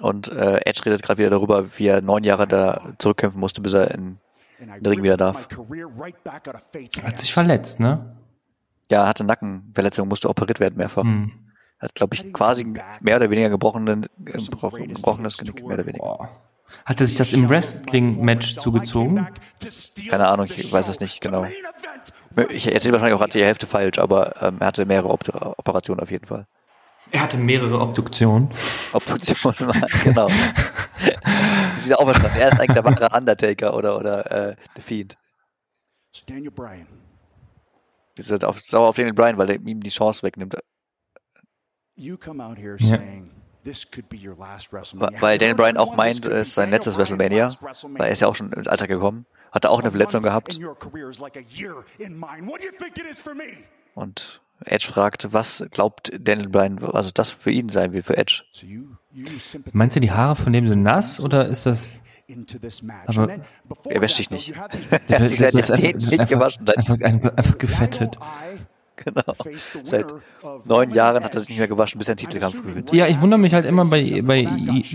[0.00, 3.74] Und äh, Edge redet gerade wieder darüber, wie er neun Jahre da zurückkämpfen musste, bis
[3.74, 4.18] er in
[4.58, 5.48] den Ring wieder darf.
[7.02, 8.16] Hat sich verletzt, ne?
[8.90, 11.02] Ja, hatte Nackenverletzung, musste operiert werden mehrfach.
[11.02, 11.32] Hm.
[11.78, 12.64] Hat, glaube ich, quasi
[13.00, 16.04] mehr oder weniger gebrochenen, gebrochen, gebrochenes Genick, mehr oder weniger.
[16.04, 16.51] Boah.
[16.84, 19.26] Hat er sich das im Wrestling-Match zugezogen?
[20.08, 21.46] Keine Ahnung, ich weiß es nicht genau.
[22.50, 25.28] Ich erzähle wahrscheinlich auch die Hälfte falsch, aber ähm, er hatte mehrere Op
[25.58, 26.46] Operationen auf jeden Fall.
[27.10, 28.48] Er hatte mehrere Obduktionen.
[28.92, 29.56] Operationen,
[30.04, 30.26] genau.
[30.28, 32.40] ist wieder auferstanden.
[32.40, 35.16] Er ist eigentlich der wahre Undertaker oder, oder äh, The Fiend.
[36.12, 36.86] So Daniel Bryan,
[38.16, 40.56] Ist halt auf, sauer auf Daniel Bryan, weil er ihm die Chance wegnimmt.
[41.96, 42.96] you come out here Ja.
[42.96, 43.30] saying
[43.64, 45.20] this could be your last Wa- WrestleMania.
[45.20, 48.36] Weil Daniel Bryan auch meint, es ist sein letztes WrestleMania, weil er ist ja auch
[48.36, 49.26] schon ins Alter gekommen.
[49.52, 50.58] Hatte auch eine Verletzung gehabt.
[53.94, 58.42] Und Edge fragt, was glaubt Daniel Bryan, was das für ihn sein will, für Edge?
[59.72, 61.94] Meinst du, die Haare von dem sind nass oder ist das.
[63.06, 63.28] Aber
[63.88, 64.54] er wäscht sich nicht.
[65.08, 66.66] Er hat sich seit Jahrzehnten nicht einfach, gewaschen.
[66.68, 68.16] Einfach, einfach, einfach gefettet.
[69.04, 69.22] Genau.
[69.84, 70.06] Seit
[70.64, 72.92] neun Jahren hat er sich nicht mehr gewaschen, bis er einen Titelkampf gewinnt.
[72.92, 74.46] Ja, ich wundere mich halt immer bei, bei,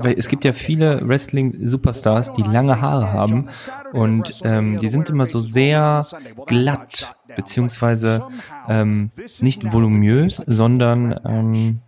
[0.01, 3.49] bei es gibt ja viele Wrestling-Superstars, die lange Haare haben
[3.93, 6.05] und ähm, die sind immer so sehr
[6.45, 8.23] glatt, beziehungsweise
[8.67, 11.81] ähm, nicht voluminös, sondern ähm,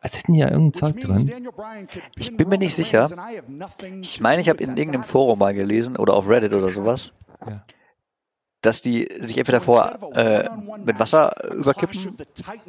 [0.00, 1.30] als hätten die ja irgendein Zeug drin.
[2.16, 3.08] Ich bin mir nicht sicher.
[4.00, 7.12] Ich meine, ich habe in irgendeinem Forum mal gelesen oder auf Reddit oder sowas,
[7.46, 7.62] Ja.
[8.62, 10.48] Dass die sich entweder vor äh,
[10.84, 12.16] mit Wasser überkippen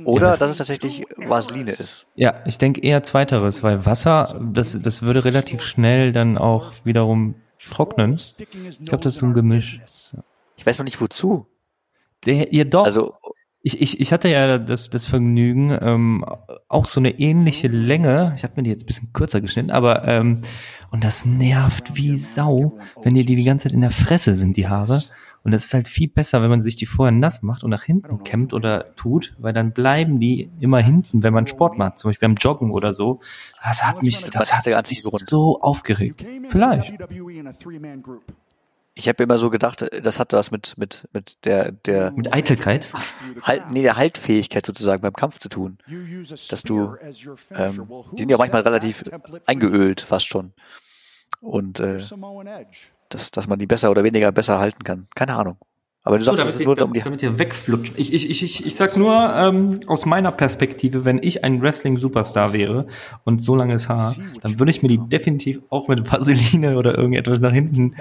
[0.05, 2.05] oder Ja, das- dass es tatsächlich Vaseline ist.
[2.15, 7.35] Ja, ich denke eher zweiteres, weil Wasser, das, das würde relativ schnell dann auch wiederum
[7.59, 8.13] trocknen.
[8.13, 8.35] Ich
[8.85, 9.79] glaube, das ist so ein Gemisch.
[10.55, 11.45] Ich weiß noch nicht wozu.
[12.25, 13.15] Der, ihr doch, Also
[13.63, 16.25] ich, ich, ich hatte ja das, das Vergnügen, ähm,
[16.67, 20.07] auch so eine ähnliche Länge, ich habe mir die jetzt ein bisschen kürzer geschnitten, aber
[20.07, 20.41] ähm,
[20.91, 24.57] und das nervt wie Sau, wenn dir die die ganze Zeit in der Fresse sind,
[24.57, 25.03] die Haare.
[25.43, 27.83] Und das ist halt viel besser, wenn man sich die vorher nass macht und nach
[27.83, 32.09] hinten kämmt oder tut, weil dann bleiben die immer hinten, wenn man Sport macht, zum
[32.09, 33.21] Beispiel beim Joggen oder so.
[33.63, 35.27] Das hat mich, das hat mich Grund.
[35.27, 36.23] so aufgeregt.
[36.49, 36.91] Vielleicht.
[36.91, 36.97] E
[38.93, 42.89] ich habe immer so gedacht, das hat was mit mit mit der der Mit Eitelkeit.
[43.41, 45.77] halt nee der Haltfähigkeit sozusagen beim Kampf zu tun.
[46.49, 46.95] dass du,
[47.51, 49.03] Ähm, die sind ja auch manchmal relativ
[49.45, 50.53] eingeölt, fast schon.
[51.39, 51.97] Und äh,
[53.13, 55.07] dass, dass man die besser oder weniger besser halten kann.
[55.15, 55.57] Keine Ahnung.
[56.03, 57.01] Aber du So, sagst, damit, nur ihr, um die.
[57.01, 57.93] damit ihr wegflutscht.
[57.95, 62.53] Ich, ich, ich, ich, ich sag nur ähm, aus meiner Perspektive, wenn ich ein Wrestling-Superstar
[62.53, 62.87] wäre
[63.23, 67.39] und so langes Haar, dann würde ich mir die definitiv auch mit Vaseline oder irgendetwas
[67.41, 67.95] nach hinten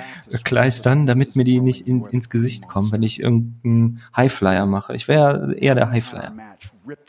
[0.44, 4.94] kleistern, damit mir die nicht in, ins Gesicht kommen, wenn ich irgendeinen Highflyer mache.
[4.96, 6.32] Ich wäre eher der Highflyer.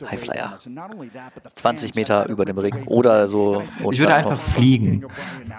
[0.04, 0.56] Highflyer.
[1.56, 3.62] 20 Meter über dem Ring oder so.
[3.90, 5.06] Ich würde einfach fliegen.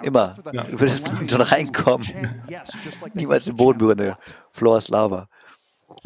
[0.02, 0.36] Immer.
[0.44, 2.06] Du würdest fliegen schon reinkommen.
[3.14, 4.16] Niemals den Boden berühren.
[4.52, 5.28] Floor ist Lava.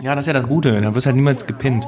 [0.00, 0.80] Ja, das ist ja das Gute.
[0.80, 1.86] Da wirst halt niemals gepinnt.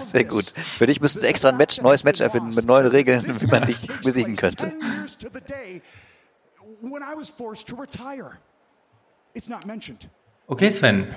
[0.00, 0.46] Sehr gut.
[0.46, 3.66] Für dich müssten sie extra ein Match, neues Match erfinden mit neuen Regeln, wie man
[3.66, 4.72] dich besiegen könnte.
[6.80, 8.38] When I was forced to retire.
[9.34, 10.08] It's not mentioned.
[10.46, 11.14] Okay, Sven.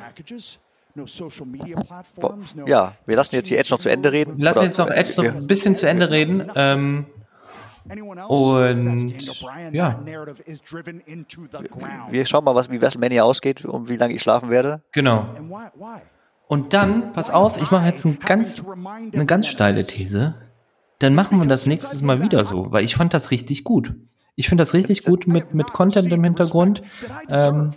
[2.68, 4.38] Ja, wir lassen jetzt hier Edge noch zu Ende reden.
[4.38, 6.52] Wir lassen jetzt noch Edge so ein bisschen zu Ende reden.
[6.56, 7.06] Ähm,
[8.28, 9.14] Und
[9.74, 10.00] ja,
[12.12, 14.82] Wir schauen mal, was, wie WrestleMania ausgeht und wie lange ich schlafen werde.
[14.92, 15.26] genau.
[16.48, 18.62] Und dann, pass auf, ich mache jetzt ein ganz,
[19.14, 20.36] eine ganz steile These.
[21.00, 23.96] Dann machen wir das nächstes Mal wieder so, weil ich fand das richtig gut.
[24.36, 26.82] Ich finde das richtig gut mit, mit Content im Hintergrund,
[27.30, 27.72] ähm,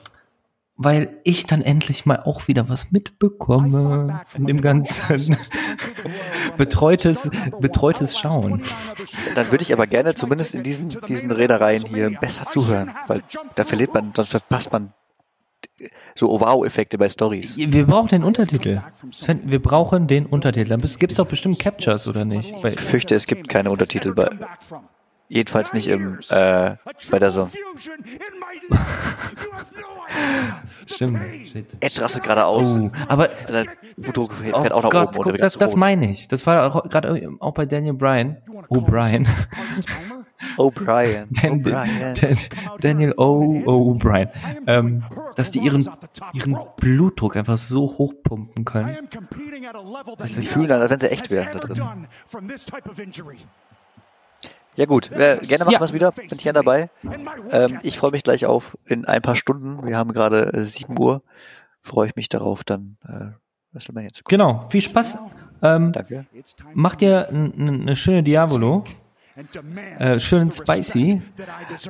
[0.77, 5.37] weil ich dann endlich mal auch wieder was mitbekomme von dem ganzen
[6.57, 8.62] betreutes, betreutes Schauen.
[9.35, 13.22] Dann würde ich aber gerne zumindest in diesen, diesen Reedereien hier besser zuhören, weil
[13.55, 14.93] da verliert man, sonst verpasst man
[16.14, 17.57] so Wow-Effekte bei Stories.
[17.57, 18.83] Wir brauchen den Untertitel.
[19.12, 20.68] Sven, wir brauchen den Untertitel.
[20.68, 22.55] Dann gibt es doch bestimmt Captures, oder nicht?
[22.64, 24.31] Ich fürchte, es gibt keine Untertitel bei,
[25.29, 26.77] jedenfalls nicht im, äh,
[27.11, 27.51] bei der Song.
[30.87, 31.18] stimmt.
[31.51, 31.66] Shit.
[31.81, 32.66] Edge rastet gerade aus.
[32.79, 33.66] Oh, aber Der
[33.97, 35.31] Blutdruck fährt Oh auch nach Gott, oben.
[35.33, 36.29] guck, das, das meine ich.
[36.29, 38.37] Das war auch gerade auch bei Daniel Bryan.
[38.68, 39.27] O'Brien.
[40.57, 41.27] O'Brien.
[41.31, 41.62] Dan.
[41.62, 42.37] Dan,
[42.81, 43.95] Daniel O.
[43.95, 44.29] O'Brien.
[44.66, 45.05] Ähm,
[45.37, 45.89] dass die ihren,
[46.33, 49.09] ihren Blutdruck einfach so hoch pumpen können.
[50.25, 52.07] Sie fühlen als wenn sie echt wären da drin.
[54.77, 55.81] Ja gut, äh, gerne machen Ja.
[55.81, 56.11] wir es wieder.
[56.12, 56.91] Bin ich gerne dabei.
[57.51, 59.87] Ähm, ich freue mich gleich auf in ein paar Stunden.
[59.87, 61.22] Wir haben gerade äh, 7 Uhr.
[61.83, 63.27] Freue ich mich darauf, dann äh,
[63.72, 64.39] WrestleMania zu gucken.
[64.39, 65.18] Genau, viel Spaß.
[65.62, 66.27] Ähm, Danke.
[66.75, 68.85] macht ihr eine schöne Diavolo.
[69.99, 71.20] Äh, schön spicy.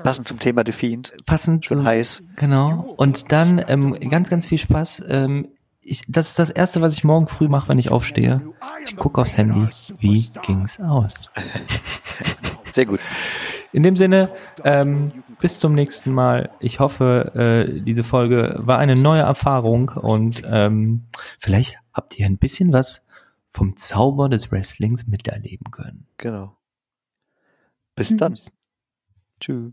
[0.03, 1.13] Passend zum Thema The Fiend.
[1.27, 2.23] Passend Schön heiß.
[2.37, 2.95] Genau.
[2.97, 5.05] Und dann ähm, ganz, ganz viel Spaß.
[5.09, 5.49] Ähm,
[5.83, 8.41] ich, das ist das Erste, was ich morgen früh mache, wenn ich aufstehe.
[8.87, 9.69] Ich gucke aufs Handy.
[9.99, 11.31] Wie ging's aus?
[12.75, 12.99] Sehr gut.
[13.71, 16.51] In dem Sinne, ähm, bis zum nächsten Mal.
[16.59, 21.05] Ich hoffe, äh, diese Folge war eine neue Erfahrung und ähm,
[21.39, 23.07] vielleicht habt ihr ein bisschen was
[23.49, 26.09] vom Zauber des Wrestlings miterleben können.
[26.17, 26.57] Genau.
[27.95, 28.41] Bis dann.
[29.39, 29.73] Tschüss.